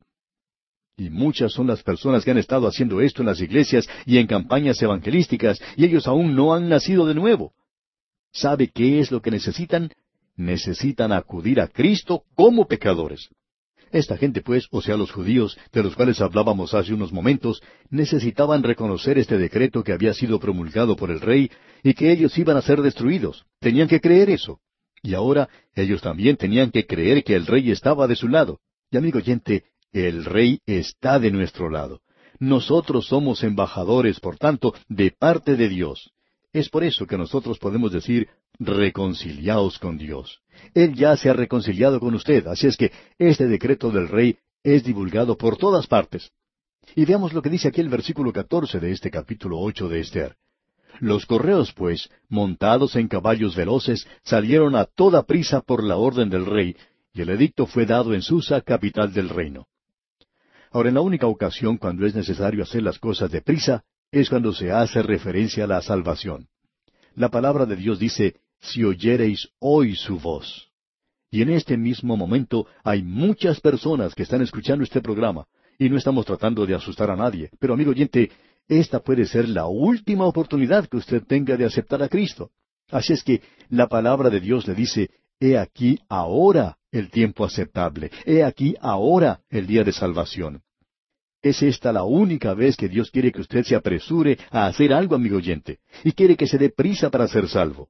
[0.97, 4.27] Y muchas son las personas que han estado haciendo esto en las iglesias y en
[4.27, 7.53] campañas evangelísticas, y ellos aún no han nacido de nuevo.
[8.35, 9.91] ¿Sabe qué es lo que necesitan?
[10.35, 13.29] Necesitan acudir a Cristo como pecadores.
[13.91, 18.61] Esta gente, pues, o sea, los judíos, de los cuales hablábamos hace unos momentos, necesitaban
[18.61, 21.49] reconocer este decreto que había sido promulgado por el rey
[21.81, 23.45] y que ellos iban a ser destruidos.
[23.61, 24.59] Tenían que creer eso.
[25.01, 28.59] Y ahora ellos también tenían que creer que el rey estaba de su lado.
[28.91, 29.63] Y amigo oyente,
[29.93, 32.01] el rey está de nuestro lado.
[32.37, 36.11] Nosotros somos embajadores, por tanto, de parte de Dios.
[36.55, 38.29] Es por eso que nosotros podemos decir,
[38.59, 40.39] reconciliaos con Dios.
[40.73, 44.85] Él ya se ha reconciliado con usted, así es que este decreto del rey es
[44.85, 46.31] divulgado por todas partes.
[46.95, 50.37] Y veamos lo que dice aquí el versículo catorce de este capítulo ocho de Esther.
[51.01, 56.45] Los correos, pues, montados en caballos veloces, salieron a toda prisa por la orden del
[56.45, 56.77] rey,
[57.13, 59.67] y el edicto fue dado en Susa, capital del reino.
[60.71, 64.53] Ahora, en la única ocasión cuando es necesario hacer las cosas de prisa, es cuando
[64.53, 66.47] se hace referencia a la salvación.
[67.15, 70.69] La palabra de Dios dice, si oyereis hoy su voz.
[71.31, 75.45] Y en este mismo momento hay muchas personas que están escuchando este programa,
[75.77, 78.31] y no estamos tratando de asustar a nadie, pero amigo oyente,
[78.67, 82.51] esta puede ser la última oportunidad que usted tenga de aceptar a Cristo.
[82.89, 88.09] Así es que la palabra de Dios le dice, He aquí ahora el tiempo aceptable,
[88.25, 90.61] he aquí ahora el día de salvación.
[91.45, 95.13] Es esta la única vez que Dios quiere que usted se apresure a hacer algo,
[95.13, 97.87] amigo oyente, y quiere que se dé prisa para ser salvo.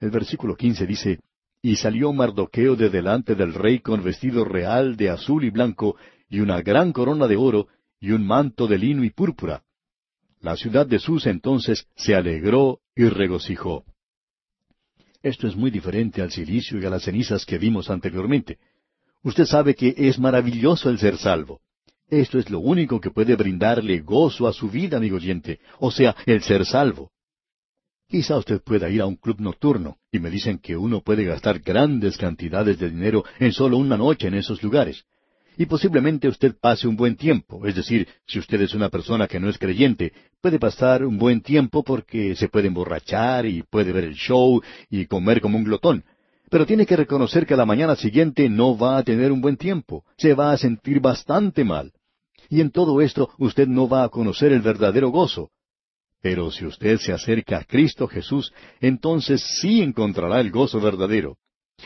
[0.00, 1.20] El versículo quince dice,
[1.62, 5.94] Y salió Mardoqueo de delante del rey con vestido real de azul y blanco,
[6.28, 7.68] y una gran corona de oro,
[8.00, 9.62] y un manto de lino y púrpura.
[10.40, 13.84] La ciudad de Sus entonces se alegró y regocijó.
[15.22, 18.58] Esto es muy diferente al silicio y a las cenizas que vimos anteriormente.
[19.22, 21.60] Usted sabe que es maravilloso el ser salvo.
[22.08, 26.14] Esto es lo único que puede brindarle gozo a su vida, amigo oyente, o sea,
[26.24, 27.10] el ser salvo.
[28.08, 31.58] Quizá usted pueda ir a un club nocturno, y me dicen que uno puede gastar
[31.58, 35.04] grandes cantidades de dinero en solo una noche en esos lugares.
[35.58, 39.40] Y posiblemente usted pase un buen tiempo, es decir, si usted es una persona que
[39.40, 44.04] no es creyente, puede pasar un buen tiempo porque se puede emborrachar y puede ver
[44.04, 46.04] el show y comer como un glotón.
[46.50, 50.04] Pero tiene que reconocer que la mañana siguiente no va a tener un buen tiempo,
[50.16, 51.92] se va a sentir bastante mal.
[52.48, 55.50] Y en todo esto usted no va a conocer el verdadero gozo.
[56.20, 61.36] Pero si usted se acerca a Cristo Jesús, entonces sí encontrará el gozo verdadero.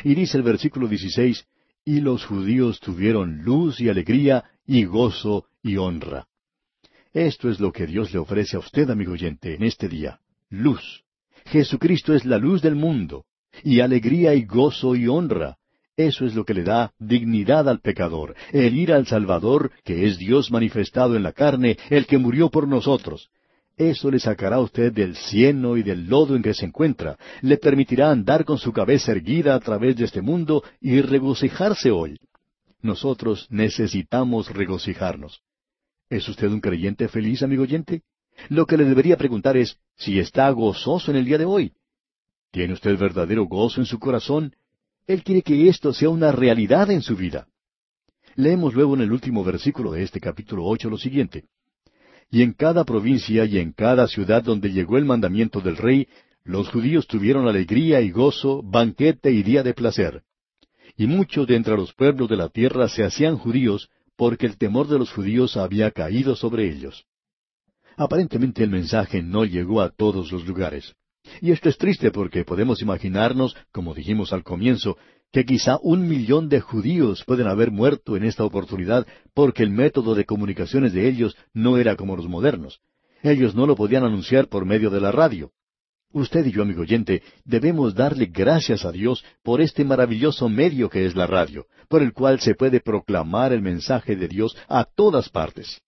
[0.04, 1.44] Y dice el versículo 16,
[1.84, 6.26] y los judíos tuvieron luz y alegría y gozo y honra.
[7.12, 10.20] Esto es lo que Dios le ofrece a usted, amigo oyente, en este día.
[10.48, 11.02] Luz.
[11.46, 13.24] Jesucristo es la luz del mundo.
[13.64, 15.58] Y alegría y gozo y honra.
[16.08, 20.18] Eso es lo que le da dignidad al pecador, el ir al Salvador, que es
[20.18, 23.30] Dios manifestado en la carne, el que murió por nosotros,
[23.80, 27.56] eso le sacará a usted del cieno y del lodo en que se encuentra, le
[27.56, 32.18] permitirá andar con su cabeza erguida a través de este mundo y regocijarse hoy.
[32.82, 35.40] Nosotros necesitamos regocijarnos.
[36.10, 38.02] ¿Es usted un creyente feliz, amigo oyente?
[38.50, 41.72] Lo que le debería preguntar es si está gozoso en el día de hoy.
[42.50, 44.54] ¿Tiene usted verdadero gozo en su corazón?
[45.06, 47.46] Él quiere que esto sea una realidad en su vida.
[48.36, 51.44] Leemos luego en el último versículo de este capítulo ocho lo siguiente
[52.30, 56.06] y en cada provincia y en cada ciudad donde llegó el mandamiento del rey,
[56.44, 60.22] los judíos tuvieron alegría y gozo, banquete y día de placer.
[60.96, 64.86] Y muchos de entre los pueblos de la tierra se hacían judíos, porque el temor
[64.86, 67.04] de los judíos había caído sobre ellos.
[67.96, 70.94] Aparentemente el mensaje no llegó a todos los lugares.
[71.40, 74.96] Y esto es triste porque podemos imaginarnos, como dijimos al comienzo,
[75.32, 80.14] que quizá un millón de judíos pueden haber muerto en esta oportunidad porque el método
[80.14, 82.80] de comunicaciones de ellos no era como los modernos.
[83.22, 85.52] Ellos no lo podían anunciar por medio de la radio.
[86.12, 91.06] Usted y yo, amigo oyente, debemos darle gracias a Dios por este maravilloso medio que
[91.06, 95.28] es la radio, por el cual se puede proclamar el mensaje de Dios a todas
[95.28, 95.80] partes.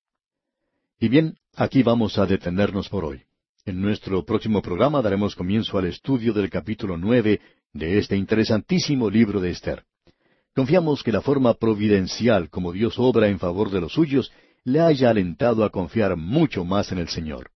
[1.01, 3.25] Y bien, aquí vamos a detenernos por hoy.
[3.65, 7.41] En nuestro próximo programa daremos comienzo al estudio del capítulo nueve
[7.73, 9.85] de este interesantísimo libro de Esther.
[10.53, 14.33] Confiamos que la forma providencial como Dios obra en favor de los suyos
[14.65, 17.53] le haya alentado a confiar mucho más en el Señor.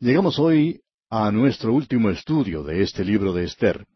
[0.00, 3.86] Llegamos hoy a nuestro último estudio de este libro de Esther.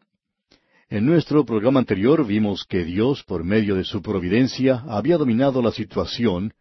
[0.88, 5.72] En nuestro programa anterior vimos que Dios, por medio de su providencia, había dominado la
[5.72, 6.54] situación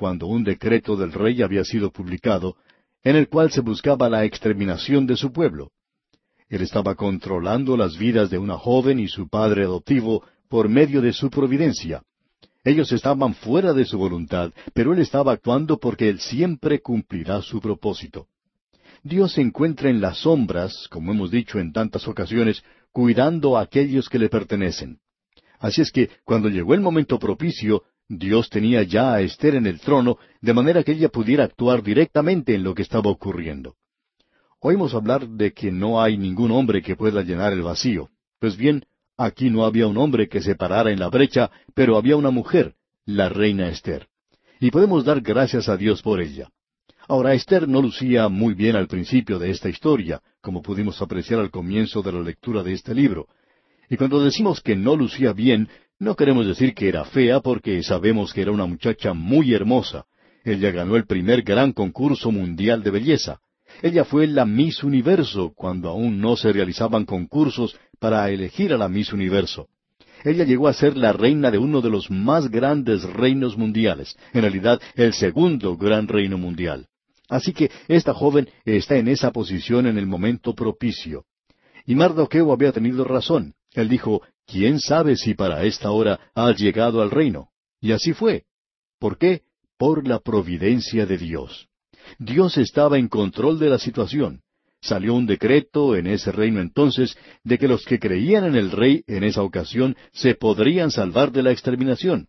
[0.00, 2.56] cuando un decreto del rey había sido publicado
[3.04, 5.72] en el cual se buscaba la exterminación de su pueblo.
[6.48, 11.12] Él estaba controlando las vidas de una joven y su padre adoptivo por medio de
[11.12, 12.02] su providencia.
[12.64, 17.60] Ellos estaban fuera de su voluntad, pero Él estaba actuando porque Él siempre cumplirá su
[17.60, 18.26] propósito.
[19.02, 24.08] Dios se encuentra en las sombras, como hemos dicho en tantas ocasiones, cuidando a aquellos
[24.08, 24.98] que le pertenecen.
[25.58, 27.82] Así es que, cuando llegó el momento propicio,
[28.12, 32.56] Dios tenía ya a Esther en el trono, de manera que ella pudiera actuar directamente
[32.56, 33.76] en lo que estaba ocurriendo.
[34.58, 38.08] Oímos hablar de que no hay ningún hombre que pueda llenar el vacío.
[38.40, 38.84] Pues bien,
[39.16, 42.74] aquí no había un hombre que se parara en la brecha, pero había una mujer,
[43.04, 44.08] la reina Esther.
[44.58, 46.50] Y podemos dar gracias a Dios por ella.
[47.06, 51.52] Ahora, Esther no lucía muy bien al principio de esta historia, como pudimos apreciar al
[51.52, 53.28] comienzo de la lectura de este libro.
[53.90, 55.68] Y cuando decimos que no lucía bien,
[55.98, 60.06] no queremos decir que era fea porque sabemos que era una muchacha muy hermosa.
[60.44, 63.40] Ella ganó el primer gran concurso mundial de belleza.
[63.82, 68.88] Ella fue la Miss Universo cuando aún no se realizaban concursos para elegir a la
[68.88, 69.66] Miss Universo.
[70.24, 74.42] Ella llegó a ser la reina de uno de los más grandes reinos mundiales, en
[74.42, 76.86] realidad el segundo gran reino mundial.
[77.28, 81.24] Así que esta joven está en esa posición en el momento propicio.
[81.86, 83.54] Y Mardoqueo había tenido razón.
[83.72, 87.50] Él dijo, ¿quién sabe si para esta hora has llegado al reino?
[87.80, 88.44] Y así fue.
[88.98, 89.42] ¿Por qué?
[89.78, 91.68] Por la providencia de Dios.
[92.18, 94.42] Dios estaba en control de la situación.
[94.82, 99.04] Salió un decreto en ese reino entonces de que los que creían en el rey
[99.06, 102.28] en esa ocasión se podrían salvar de la exterminación.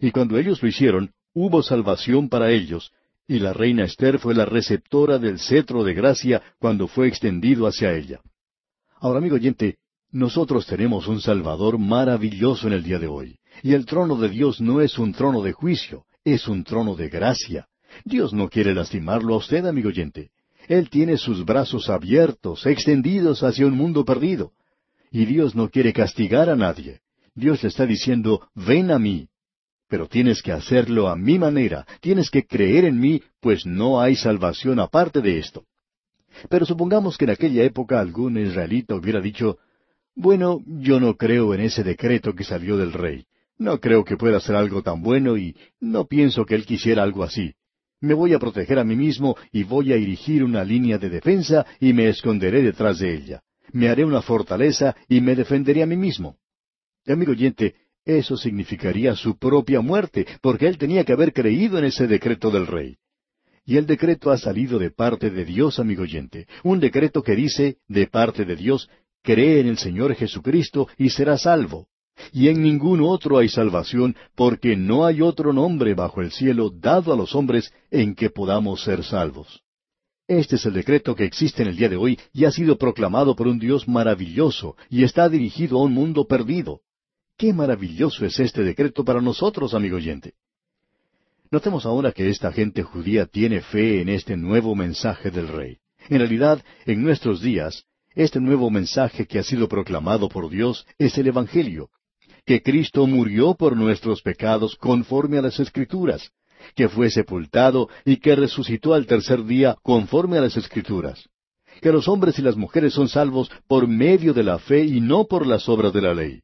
[0.00, 2.92] Y cuando ellos lo hicieron, hubo salvación para ellos,
[3.28, 7.94] y la reina Esther fue la receptora del cetro de gracia cuando fue extendido hacia
[7.94, 8.20] ella.
[8.96, 9.78] Ahora, amigo oyente,
[10.12, 13.38] nosotros tenemos un Salvador maravilloso en el día de hoy.
[13.62, 17.08] Y el trono de Dios no es un trono de juicio, es un trono de
[17.08, 17.66] gracia.
[18.04, 20.30] Dios no quiere lastimarlo a usted, amigo oyente.
[20.68, 24.52] Él tiene sus brazos abiertos, extendidos hacia un mundo perdido.
[25.10, 27.00] Y Dios no quiere castigar a nadie.
[27.34, 29.28] Dios le está diciendo, ven a mí.
[29.88, 34.16] Pero tienes que hacerlo a mi manera, tienes que creer en mí, pues no hay
[34.16, 35.64] salvación aparte de esto.
[36.48, 39.58] Pero supongamos que en aquella época algún israelita hubiera dicho,
[40.14, 43.24] bueno, yo no creo en ese decreto que salió del rey.
[43.58, 47.22] No creo que pueda ser algo tan bueno y no pienso que él quisiera algo
[47.22, 47.54] así.
[48.00, 51.64] Me voy a proteger a mí mismo y voy a erigir una línea de defensa
[51.78, 53.42] y me esconderé detrás de ella.
[53.72, 56.36] Me haré una fortaleza y me defenderé a mí mismo.
[57.06, 62.06] Amigo oyente, eso significaría su propia muerte, porque él tenía que haber creído en ese
[62.06, 62.96] decreto del rey.
[63.64, 67.76] Y el decreto ha salido de parte de Dios, amigo oyente, un decreto que dice,
[67.86, 68.90] de parte de Dios,
[69.22, 71.88] cree en el Señor Jesucristo y será salvo.
[72.32, 77.12] Y en ningún otro hay salvación, porque no hay otro nombre bajo el cielo dado
[77.12, 79.62] a los hombres en que podamos ser salvos.
[80.28, 83.34] Este es el decreto que existe en el día de hoy y ha sido proclamado
[83.34, 86.80] por un Dios maravilloso y está dirigido a un mundo perdido.
[87.36, 90.34] Qué maravilloso es este decreto para nosotros, amigo oyente.
[91.50, 95.78] Notemos ahora que esta gente judía tiene fe en este nuevo mensaje del rey.
[96.08, 97.84] En realidad, en nuestros días,
[98.14, 101.90] este nuevo mensaje que ha sido proclamado por Dios es el Evangelio,
[102.44, 106.30] que Cristo murió por nuestros pecados conforme a las Escrituras,
[106.74, 111.28] que fue sepultado y que resucitó al tercer día conforme a las Escrituras,
[111.80, 115.24] que los hombres y las mujeres son salvos por medio de la fe y no
[115.24, 116.40] por las obras de la ley,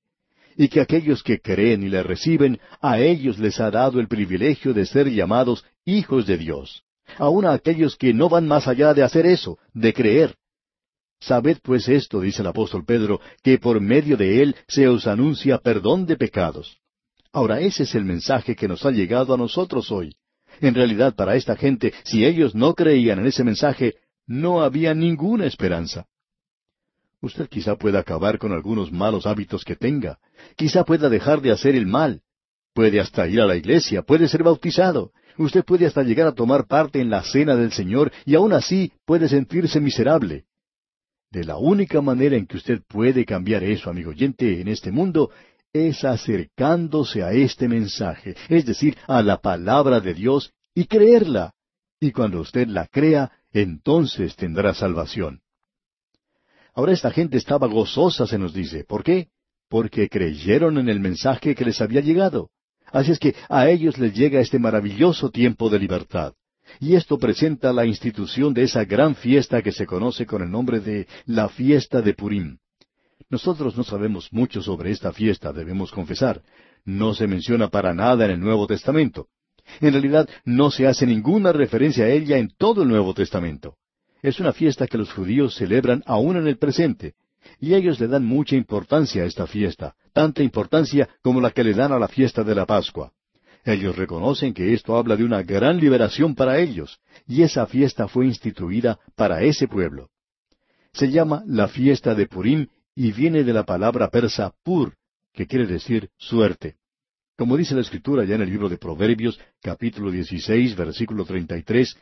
[0.57, 4.75] y que aquellos que creen y le reciben, a ellos les ha dado el privilegio
[4.75, 6.83] de ser llamados hijos de Dios,
[7.17, 10.35] aun a aquellos que no van más allá de hacer eso, de creer.
[11.21, 15.59] Sabed pues esto, dice el apóstol Pedro, que por medio de él se os anuncia
[15.59, 16.79] perdón de pecados.
[17.33, 20.15] Ahora ese es el mensaje que nos ha llegado a nosotros hoy.
[20.61, 23.97] En realidad para esta gente, si ellos no creían en ese mensaje,
[24.27, 26.07] no había ninguna esperanza.
[27.21, 30.19] Usted quizá pueda acabar con algunos malos hábitos que tenga.
[30.57, 32.23] Quizá pueda dejar de hacer el mal.
[32.75, 35.11] Puede hasta ir a la iglesia, puede ser bautizado.
[35.37, 38.93] Usted puede hasta llegar a tomar parte en la cena del Señor y aún así
[39.05, 40.45] puede sentirse miserable.
[41.31, 45.31] De la única manera en que usted puede cambiar eso, amigo oyente, en este mundo,
[45.73, 51.53] es acercándose a este mensaje, es decir, a la palabra de Dios y creerla.
[52.01, 55.41] Y cuando usted la crea, entonces tendrá salvación.
[56.75, 58.85] Ahora esta gente estaba gozosa, se nos dice.
[58.85, 59.29] ¿Por qué?
[59.69, 62.51] Porque creyeron en el mensaje que les había llegado.
[62.87, 66.33] Así es que a ellos les llega este maravilloso tiempo de libertad.
[66.81, 70.81] Y esto presenta la institución de esa gran fiesta que se conoce con el nombre
[70.81, 72.59] de la fiesta de Purim.
[73.31, 76.43] Nosotros no sabemos mucho sobre esta fiesta, debemos confesar.
[76.85, 79.29] No se menciona para nada en el Nuevo Testamento.
[79.81, 83.77] En realidad no se hace ninguna referencia a ella en todo el Nuevo Testamento.
[84.23, 87.15] Es una fiesta que los judíos celebran aún en el presente,
[87.61, 91.75] y ellos le dan mucha importancia a esta fiesta, tanta importancia como la que le
[91.75, 93.13] dan a la fiesta de la Pascua.
[93.69, 98.25] Ellos reconocen que esto habla de una gran liberación para ellos, y esa fiesta fue
[98.25, 100.09] instituida para ese pueblo.
[100.95, 104.95] Se llama la fiesta de Purim y viene de la palabra persa pur,
[105.35, 106.77] que quiere decir suerte.
[107.37, 111.95] Como dice la Escritura ya en el libro de Proverbios, capítulo 16, versículo 33,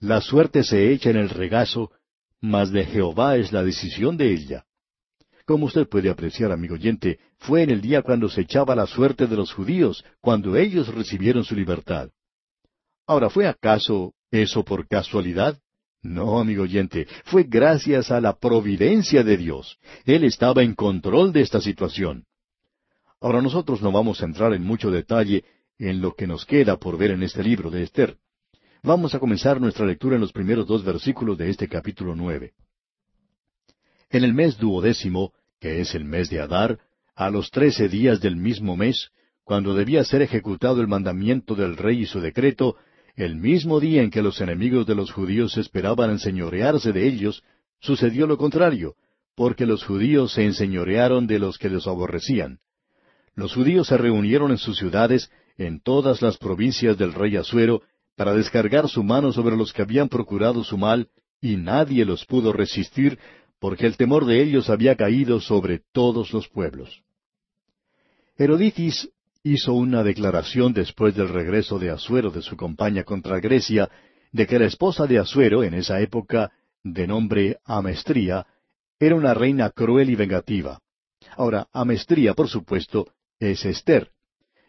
[0.00, 1.92] la suerte se echa en el regazo,
[2.40, 4.64] mas de Jehová es la decisión de ella.
[5.46, 9.26] Como usted puede apreciar, amigo oyente, fue en el día cuando se echaba la suerte
[9.26, 12.08] de los judíos, cuando ellos recibieron su libertad.
[13.06, 15.58] Ahora, ¿fue acaso eso por casualidad?
[16.02, 19.78] No, amigo oyente, fue gracias a la providencia de Dios.
[20.06, 22.24] Él estaba en control de esta situación.
[23.20, 25.44] Ahora nosotros no vamos a entrar en mucho detalle
[25.78, 28.16] en lo que nos queda por ver en este libro de Esther.
[28.82, 32.52] Vamos a comenzar nuestra lectura en los primeros dos versículos de este capítulo nueve.
[34.14, 36.78] En el mes duodécimo, que es el mes de Adar,
[37.16, 39.10] a los trece días del mismo mes,
[39.42, 42.76] cuando debía ser ejecutado el mandamiento del rey y su decreto,
[43.16, 47.42] el mismo día en que los enemigos de los judíos esperaban enseñorearse de ellos,
[47.80, 48.94] sucedió lo contrario,
[49.34, 52.60] porque los judíos se enseñorearon de los que los aborrecían.
[53.34, 57.82] Los judíos se reunieron en sus ciudades, en todas las provincias del rey Asuero,
[58.14, 61.08] para descargar su mano sobre los que habían procurado su mal,
[61.40, 63.18] y nadie los pudo resistir,
[63.64, 67.02] porque el temor de ellos había caído sobre todos los pueblos.
[68.36, 69.08] Heroditis
[69.42, 73.88] hizo una declaración después del regreso de Asuero de su compañía contra Grecia,
[74.32, 76.52] de que la esposa de Asuero, en esa época,
[76.82, 78.46] de nombre Amestría,
[79.00, 80.78] era una reina cruel y vengativa.
[81.34, 84.10] Ahora, Amestría, por supuesto, es Esther.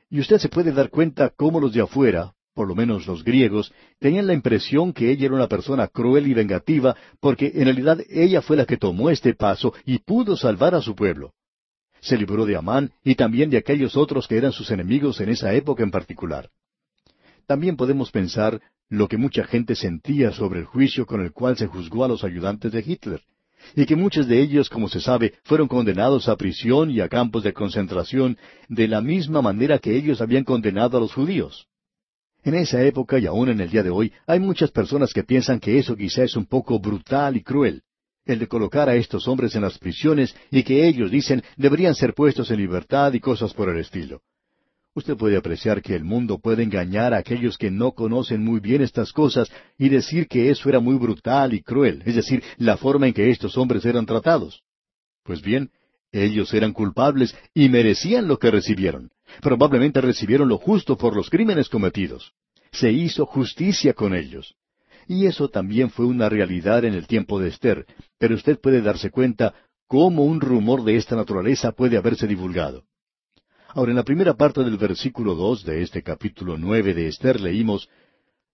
[0.10, 3.72] Y usted se puede dar cuenta cómo los de afuera, por lo menos los griegos,
[4.00, 8.42] tenían la impresión que ella era una persona cruel y vengativa, porque en realidad ella
[8.42, 11.34] fue la que tomó este paso y pudo salvar a su pueblo.
[12.00, 15.54] Se libró de Amán y también de aquellos otros que eran sus enemigos en esa
[15.54, 16.50] época en particular.
[17.46, 21.68] También podemos pensar lo que mucha gente sentía sobre el juicio con el cual se
[21.68, 23.22] juzgó a los ayudantes de Hitler
[23.76, 27.44] y que muchos de ellos, como se sabe, fueron condenados a prisión y a campos
[27.44, 28.38] de concentración
[28.70, 31.68] de la misma manera que ellos habían condenado a los judíos.
[32.46, 35.60] En esa época y aún en el día de hoy hay muchas personas que piensan
[35.60, 37.82] que eso quizá es un poco brutal y cruel,
[38.24, 42.14] el de colocar a estos hombres en las prisiones y que ellos dicen deberían ser
[42.14, 44.22] puestos en libertad y cosas por el estilo.
[44.94, 48.84] Usted puede apreciar que el mundo puede engañar a aquellos que no conocen muy bien
[48.84, 53.08] estas cosas y decir que eso era muy brutal y cruel, es decir, la forma
[53.08, 54.62] en que estos hombres eran tratados.
[55.24, 55.72] Pues bien,
[56.12, 59.12] ellos eran culpables y merecían lo que recibieron.
[59.42, 62.34] Probablemente recibieron lo justo por los crímenes cometidos.
[62.72, 64.56] Se hizo justicia con ellos.
[65.08, 67.86] Y eso también fue una realidad en el tiempo de Esther,
[68.18, 69.54] pero usted puede darse cuenta
[69.88, 72.84] cómo un rumor de esta naturaleza puede haberse divulgado.
[73.70, 77.90] Ahora, en la primera parte del versículo dos de este capítulo nueve de Esther leímos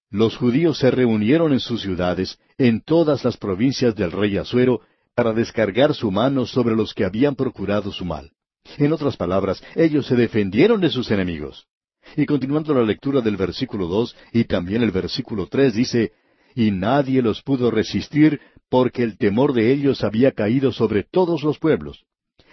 [0.10, 4.82] Los judíos se reunieron en sus ciudades, en todas las provincias del rey Asuero,
[5.16, 8.32] para descargar su mano sobre los que habían procurado su mal.
[8.78, 11.68] En otras palabras, ellos se defendieron de sus enemigos.
[12.16, 16.12] Y continuando la lectura del versículo dos y también el versículo tres dice
[16.55, 18.39] Y nadie los pudo resistir,
[18.70, 22.05] porque el temor de ellos había caído sobre todos los pueblos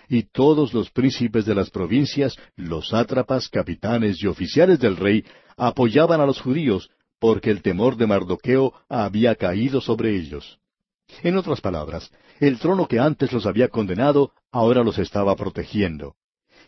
[0.09, 5.24] y todos los príncipes de las provincias, los sátrapas, capitanes y oficiales del rey,
[5.56, 6.90] apoyaban a los judíos,
[7.20, 10.59] porque el temor de Mardoqueo había caído sobre ellos.
[11.22, 16.14] En otras palabras, el trono que antes los había condenado, ahora los estaba protegiendo.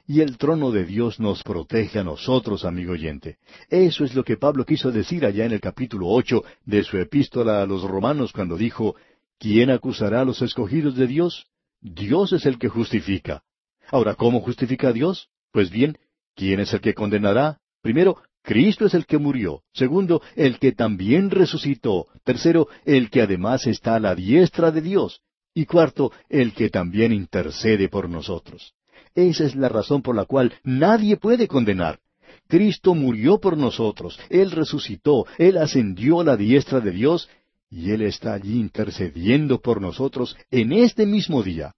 [0.06, 3.38] Y el trono de Dios nos protege a nosotros, amigo oyente.
[3.68, 7.62] Eso es lo que Pablo quiso decir allá en el capítulo ocho de su epístola
[7.62, 8.96] a los romanos cuando dijo,
[9.38, 11.46] ¿Quién acusará a los escogidos de Dios?
[11.80, 13.42] Dios es el que justifica.
[13.90, 15.28] Ahora, ¿cómo justifica a Dios?
[15.52, 15.96] Pues bien,
[16.34, 17.58] ¿quién es el que condenará?
[17.80, 19.62] Primero, Cristo es el que murió.
[19.72, 22.06] Segundo, el que también resucitó.
[22.24, 25.20] Tercero, el que además está a la diestra de Dios.
[25.54, 28.74] Y cuarto, el que también intercede por nosotros.
[29.14, 31.98] Esa es la razón por la cual nadie puede condenar.
[32.46, 37.28] Cristo murió por nosotros, Él resucitó, Él ascendió a la diestra de Dios
[37.70, 41.74] y Él está allí intercediendo por nosotros en este mismo día.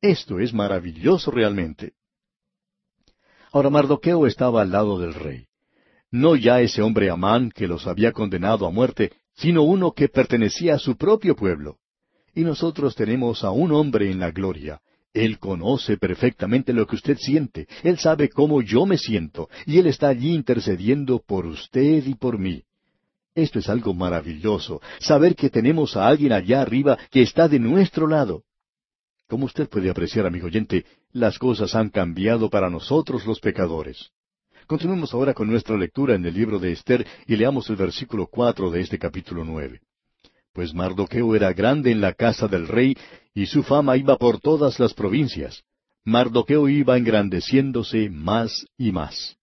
[0.00, 1.92] Esto es maravilloso realmente.
[3.52, 5.45] Ahora Mardoqueo estaba al lado del rey.
[6.16, 10.76] No ya ese hombre Amán que los había condenado a muerte, sino uno que pertenecía
[10.76, 11.76] a su propio pueblo.
[12.34, 14.80] Y nosotros tenemos a un hombre en la gloria.
[15.12, 17.68] Él conoce perfectamente lo que usted siente.
[17.82, 19.50] Él sabe cómo yo me siento.
[19.66, 22.62] Y Él está allí intercediendo por usted y por mí.
[23.34, 28.06] Esto es algo maravilloso, saber que tenemos a alguien allá arriba que está de nuestro
[28.06, 28.44] lado.
[29.28, 34.12] Como usted puede apreciar, amigo oyente, las cosas han cambiado para nosotros los pecadores.
[34.66, 38.68] Continuemos ahora con nuestra lectura en el libro de Esther y leamos el versículo cuatro
[38.68, 39.80] de este capítulo nueve.
[40.52, 42.96] Pues Mardoqueo era grande en la casa del rey,
[43.32, 45.62] y su fama iba por todas las provincias.
[46.04, 49.36] Mardoqueo iba engrandeciéndose más y más.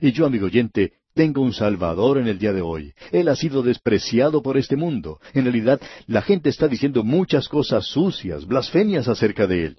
[0.00, 2.92] Y yo, amigo oyente, tengo un Salvador en el día de hoy.
[3.10, 5.18] Él ha sido despreciado por este mundo.
[5.32, 9.78] En realidad, la gente está diciendo muchas cosas sucias, blasfemias acerca de Él.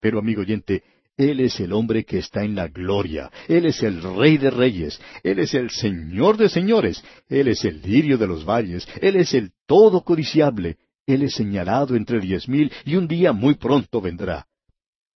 [0.00, 0.82] Pero, amigo oyente,
[1.16, 3.30] Él es el hombre que está en la gloria.
[3.46, 5.00] Él es el Rey de Reyes.
[5.22, 7.04] Él es el Señor de Señores.
[7.28, 8.88] Él es el lirio de los valles.
[9.00, 10.76] Él es el todo codiciable.
[11.06, 14.46] Él es señalado entre diez mil y un día muy pronto vendrá.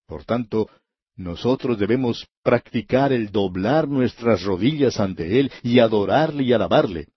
[0.07, 0.69] Por tanto,
[1.17, 7.09] nosotros debemos practicar el doblar nuestras rodillas ante Él y adorarle y alabarle.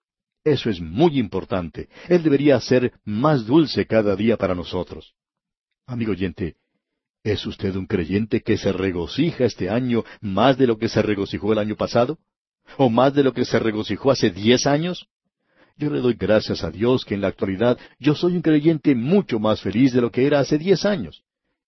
[0.44, 1.88] Eso es muy importante.
[2.10, 5.14] Él debería ser más dulce cada día para nosotros.
[5.86, 6.56] Amigo oyente,
[7.24, 11.54] ¿es usted un creyente que se regocija este año más de lo que se regocijó
[11.54, 12.18] el año pasado?
[12.78, 15.08] ¿O más de lo que se regocijó hace diez años?
[15.78, 19.40] Yo le doy gracias a Dios que en la actualidad yo soy un creyente mucho
[19.40, 21.24] más feliz de lo que era hace diez años.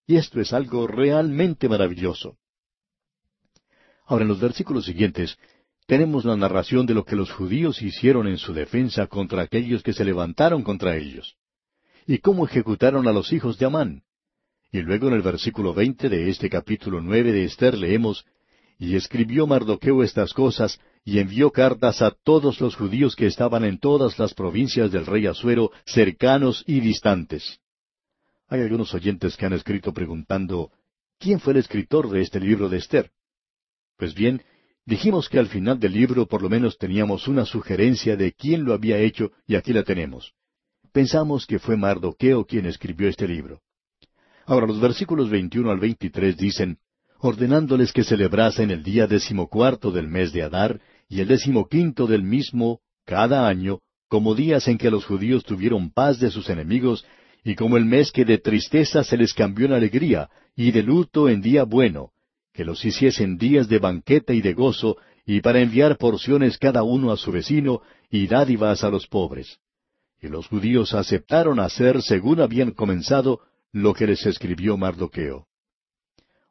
[0.06, 2.38] Y esto es algo realmente maravilloso.
[4.06, 5.38] Ahora, en los versículos siguientes,
[5.86, 9.94] tenemos la narración de lo que los judíos hicieron en su defensa contra aquellos que
[9.94, 11.36] se levantaron contra ellos,
[12.06, 14.04] y cómo ejecutaron a los hijos de Amán.
[14.74, 18.26] Y luego en el versículo veinte de este capítulo nueve de Esther leemos,
[18.80, 23.78] Y escribió Mardoqueo estas cosas, y envió cartas a todos los judíos que estaban en
[23.78, 27.60] todas las provincias del rey Asuero, cercanos y distantes.
[28.48, 30.72] Hay algunos oyentes que han escrito preguntando,
[31.20, 33.12] ¿quién fue el escritor de este libro de Esther?
[33.96, 34.42] Pues bien,
[34.88, 38.74] dijimos que al final del libro por lo menos teníamos una sugerencia de quién lo
[38.74, 40.34] había hecho y aquí la tenemos.
[40.92, 43.62] Pensamos que fue Mardoqueo quien escribió este libro.
[44.46, 46.78] Ahora los versículos 21 al 23 dicen,
[47.20, 52.82] ordenándoles que celebrasen el día decimocuarto del mes de Adar y el decimoquinto del mismo
[53.06, 53.80] cada año,
[54.10, 57.06] como días en que los judíos tuvieron paz de sus enemigos,
[57.44, 61.30] y como el mes que de tristeza se les cambió en alegría, y de luto
[61.30, 62.12] en día bueno,
[62.54, 67.12] que los hiciesen días de banquete y de gozo, y para enviar porciones cada uno
[67.12, 69.58] a su vecino, y dádivas a los pobres.
[70.22, 73.42] Y los judíos aceptaron hacer, según habían comenzado,
[73.74, 75.48] lo que les escribió Mardoqueo.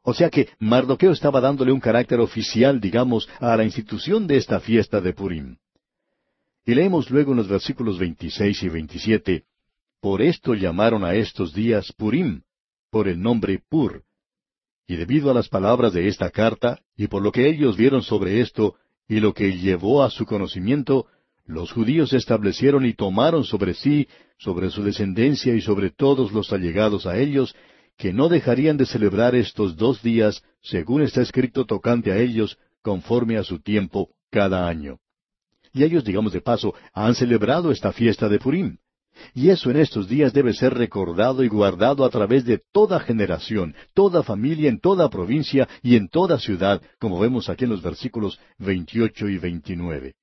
[0.03, 4.59] O sea que Mardoqueo estaba dándole un carácter oficial, digamos, a la institución de esta
[4.59, 5.55] fiesta de Purim.
[6.65, 9.43] Y leemos luego en los versículos 26 y 27,
[10.01, 12.41] Por esto llamaron a estos días Purim,
[12.89, 14.03] por el nombre Pur.
[14.85, 18.41] Y debido a las palabras de esta carta, y por lo que ellos vieron sobre
[18.41, 18.75] esto,
[19.07, 21.07] y lo que llevó a su conocimiento,
[21.45, 24.07] los judíos establecieron y tomaron sobre sí,
[24.37, 27.55] sobre su descendencia y sobre todos los allegados a ellos,
[27.97, 33.37] que no dejarían de celebrar estos dos días, según está escrito tocante a ellos, conforme
[33.37, 34.99] a su tiempo, cada año.
[35.73, 38.77] Y ellos, digamos de paso, han celebrado esta fiesta de Purim.
[39.35, 43.75] Y eso en estos días debe ser recordado y guardado a través de toda generación,
[43.93, 48.39] toda familia, en toda provincia y en toda ciudad, como vemos aquí en los versículos
[48.57, 50.15] 28 y 29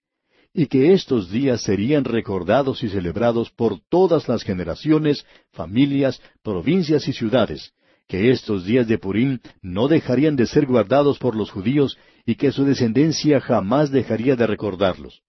[0.53, 7.13] y que estos días serían recordados y celebrados por todas las generaciones, familias, provincias y
[7.13, 7.73] ciudades,
[8.09, 11.97] que estos días de Purim no dejarían de ser guardados por los judíos
[12.27, 15.23] y que su descendencia jamás dejaría de recordarlos.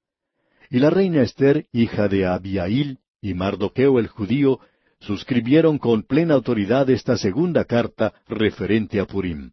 [0.70, 4.60] Y la reina Esther, hija de Abiail, y Mardoqueo el judío,
[5.00, 9.52] suscribieron con plena autoridad esta segunda carta referente a Purim.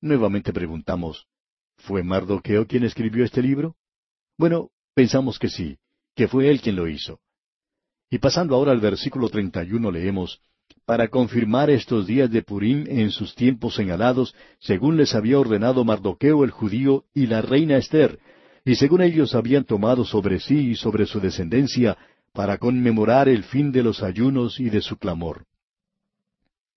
[0.00, 1.26] Nuevamente preguntamos,
[1.76, 3.74] ¿fue Mardoqueo quien escribió este libro?
[4.38, 5.76] Bueno, pensamos que sí,
[6.14, 7.18] que fue él quien lo hizo.
[8.08, 10.40] Y pasando ahora al versículo 31 leemos,
[10.86, 16.44] para confirmar estos días de Purim en sus tiempos señalados, según les había ordenado Mardoqueo
[16.44, 18.18] el judío y la reina Esther,
[18.64, 21.98] y según ellos habían tomado sobre sí y sobre su descendencia,
[22.32, 25.46] para conmemorar el fin de los ayunos y de su clamor.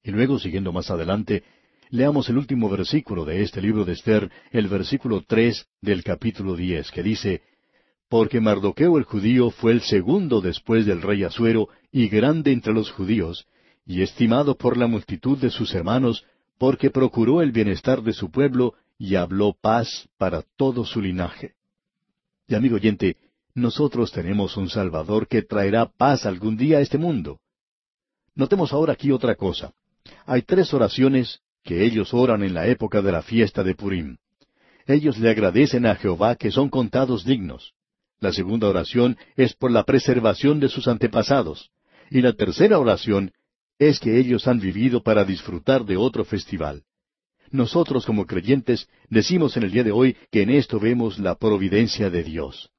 [0.04, 1.44] Y luego, siguiendo más adelante,
[1.90, 6.90] leamos el último versículo de este libro de Esther, el versículo tres del capítulo diez,
[6.92, 7.42] que dice,
[8.12, 12.92] porque Mardoqueo el judío fue el segundo después del rey Asuero y grande entre los
[12.92, 13.48] judíos,
[13.86, 16.26] y estimado por la multitud de sus hermanos,
[16.58, 21.54] porque procuró el bienestar de su pueblo y habló paz para todo su linaje.
[22.50, 23.16] Y amigo oyente,
[23.56, 27.40] nosotros tenemos un Salvador que traerá paz algún día a este mundo.
[28.36, 29.72] Notemos ahora aquí otra cosa.
[30.26, 34.18] Hay tres oraciones que ellos oran en la época de la fiesta de Purim.
[34.86, 37.74] Ellos le agradecen a Jehová que son contados dignos.
[38.22, 41.72] La segunda oración es por la preservación de sus antepasados.
[42.12, 43.32] Y la tercera oración
[43.80, 46.84] es que ellos han vivido para disfrutar de otro festival.
[47.50, 52.12] Nosotros como creyentes decimos en el día de hoy que en esto vemos la providencia
[52.12, 52.70] de Dios.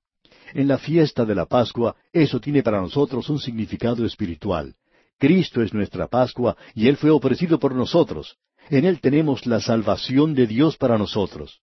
[0.55, 4.77] En la fiesta de la Pascua eso tiene para nosotros un significado espiritual.
[5.19, 8.37] Cristo es nuestra Pascua y Él fue ofrecido por nosotros.
[8.71, 11.61] En Él tenemos la salvación de Dios para nosotros.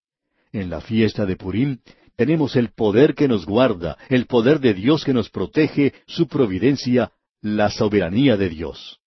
[0.51, 1.79] En la fiesta de Purim
[2.19, 7.13] tenemos el poder que nos guarda, el poder de Dios que nos protege, su providencia,
[7.41, 8.99] la soberanía de Dios.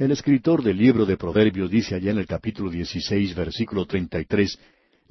[0.00, 4.58] El escritor del libro de Proverbios dice allá en el capítulo 16, versículo 33,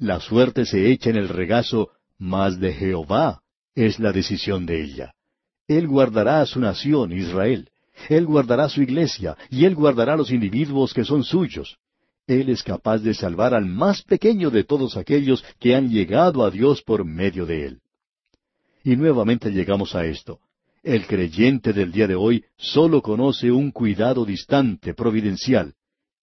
[0.00, 3.40] La suerte se echa en el regazo, mas de Jehová
[3.74, 5.14] es la decisión de ella.
[5.66, 7.70] Él guardará a su nación, Israel.
[8.10, 11.78] Él guardará su iglesia, y Él guardará los individuos que son suyos.
[12.26, 16.50] Él es capaz de salvar al más pequeño de todos aquellos que han llegado a
[16.50, 17.80] Dios por medio de Él.
[18.82, 20.40] Y nuevamente llegamos a esto.
[20.82, 25.74] El creyente del día de hoy solo conoce un cuidado distante, providencial.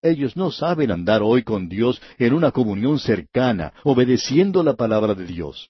[0.01, 5.25] Ellos no saben andar hoy con Dios en una comunión cercana, obedeciendo la palabra de
[5.25, 5.69] Dios.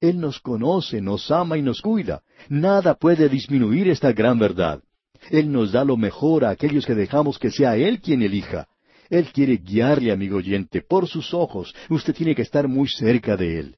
[0.00, 2.22] Él nos conoce, nos ama y nos cuida.
[2.48, 4.82] Nada puede disminuir esta gran verdad.
[5.30, 8.66] Él nos da lo mejor a aquellos que dejamos que sea Él quien elija.
[9.12, 11.74] Él quiere guiarle, amigo oyente, por sus ojos.
[11.90, 13.76] Usted tiene que estar muy cerca de Él.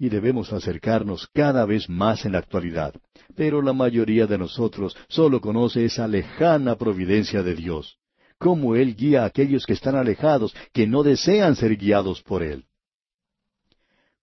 [0.00, 2.92] Y debemos acercarnos cada vez más en la actualidad.
[3.36, 7.98] Pero la mayoría de nosotros solo conoce esa lejana providencia de Dios.
[8.36, 12.64] Cómo Él guía a aquellos que están alejados, que no desean ser guiados por Él.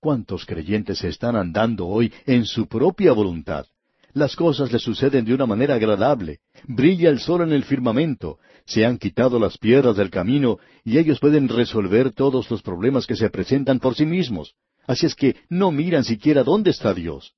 [0.01, 3.67] ¿Cuántos creyentes están andando hoy en su propia voluntad?
[4.13, 6.39] Las cosas le suceden de una manera agradable.
[6.67, 8.39] Brilla el sol en el firmamento.
[8.71, 13.17] Se han quitado las piedras del camino y ellos pueden resolver todos los problemas que
[13.17, 14.55] se presentan por sí mismos.
[14.87, 17.33] Así es que no miran siquiera dónde está Dios.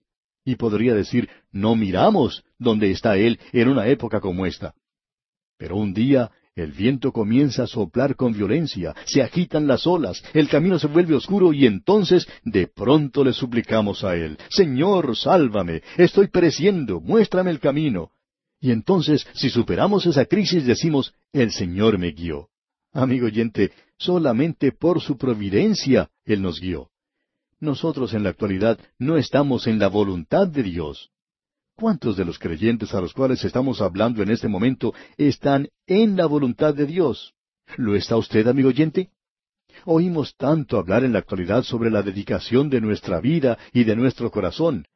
[0.46, 4.76] Y podría decir, no miramos dónde está Él en una época como esta.
[5.58, 10.48] Pero un día el viento comienza a soplar con violencia, se agitan las olas, el
[10.50, 16.28] camino se vuelve oscuro y entonces de pronto le suplicamos a Él, Señor, sálvame, estoy
[16.28, 18.12] pereciendo, muéstrame el camino.
[18.64, 22.48] Y entonces, si superamos esa crisis, decimos, el Señor me guió.
[22.94, 26.90] Amigo oyente, solamente por su providencia Él nos guió.
[27.60, 31.10] Nosotros en la actualidad no estamos en la voluntad de Dios.
[31.76, 36.26] ¿Cuántos de los creyentes a los cuales estamos hablando en este momento están en la
[36.26, 37.34] voluntad de Dios?
[37.76, 39.10] ¿Lo está usted, amigo oyente?
[39.84, 44.32] Oímos tanto hablar en la actualidad sobre la dedicación de nuestra vida y de nuestro
[44.32, 44.88] corazón,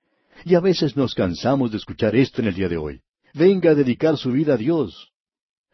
[0.46, 3.02] y a veces nos cansamos de escuchar esto en el día de hoy.
[3.34, 5.12] Venga a dedicar su vida a Dios.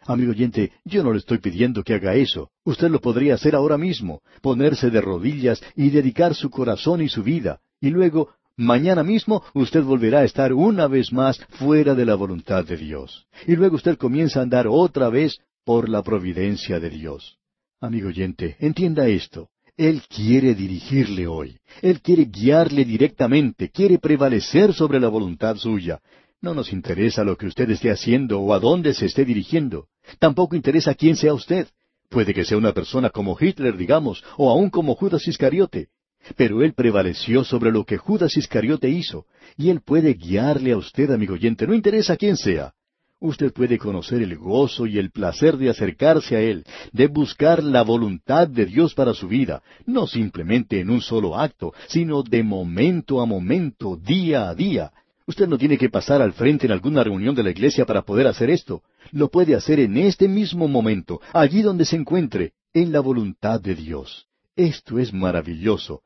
[0.05, 2.49] Amigo oyente, yo no le estoy pidiendo que haga eso.
[2.65, 7.23] Usted lo podría hacer ahora mismo, ponerse de rodillas y dedicar su corazón y su
[7.23, 12.15] vida, y luego mañana mismo usted volverá a estar una vez más fuera de la
[12.15, 13.27] voluntad de Dios.
[13.47, 17.37] Y luego usted comienza a andar otra vez por la providencia de Dios.
[17.79, 19.49] Amigo oyente, entienda esto.
[19.75, 21.57] Él quiere dirigirle hoy.
[21.81, 25.99] Él quiere guiarle directamente, quiere prevalecer sobre la voluntad suya.
[26.43, 29.87] No nos interesa lo que usted esté haciendo o a dónde se esté dirigiendo.
[30.19, 31.69] Tampoco interesa quién sea usted.
[32.09, 35.87] Puede que sea una persona como Hitler, digamos, o aún como Judas Iscariote.
[36.35, 39.25] Pero él prevaleció sobre lo que Judas Iscariote hizo,
[39.55, 42.73] y él puede guiarle a usted, amigo oyente, no interesa quién sea.
[43.21, 47.81] Usted puede conocer el gozo y el placer de acercarse a Él, de buscar la
[47.81, 53.21] voluntad de Dios para su vida, no simplemente en un solo acto, sino de momento
[53.21, 54.91] a momento, día a día.
[55.25, 58.27] Usted no tiene que pasar al frente en alguna reunión de la iglesia para poder
[58.27, 58.83] hacer esto.
[59.11, 63.75] Lo puede hacer en este mismo momento, allí donde se encuentre, en la voluntad de
[63.75, 64.27] Dios.
[64.55, 66.03] Esto es maravilloso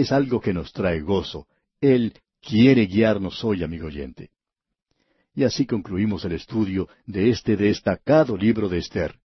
[0.00, 1.46] es algo que nos trae gozo.
[1.80, 4.30] Él quiere guiarnos hoy, amigo oyente.
[5.34, 9.16] Y así concluimos el estudio de este destacado libro de Esther.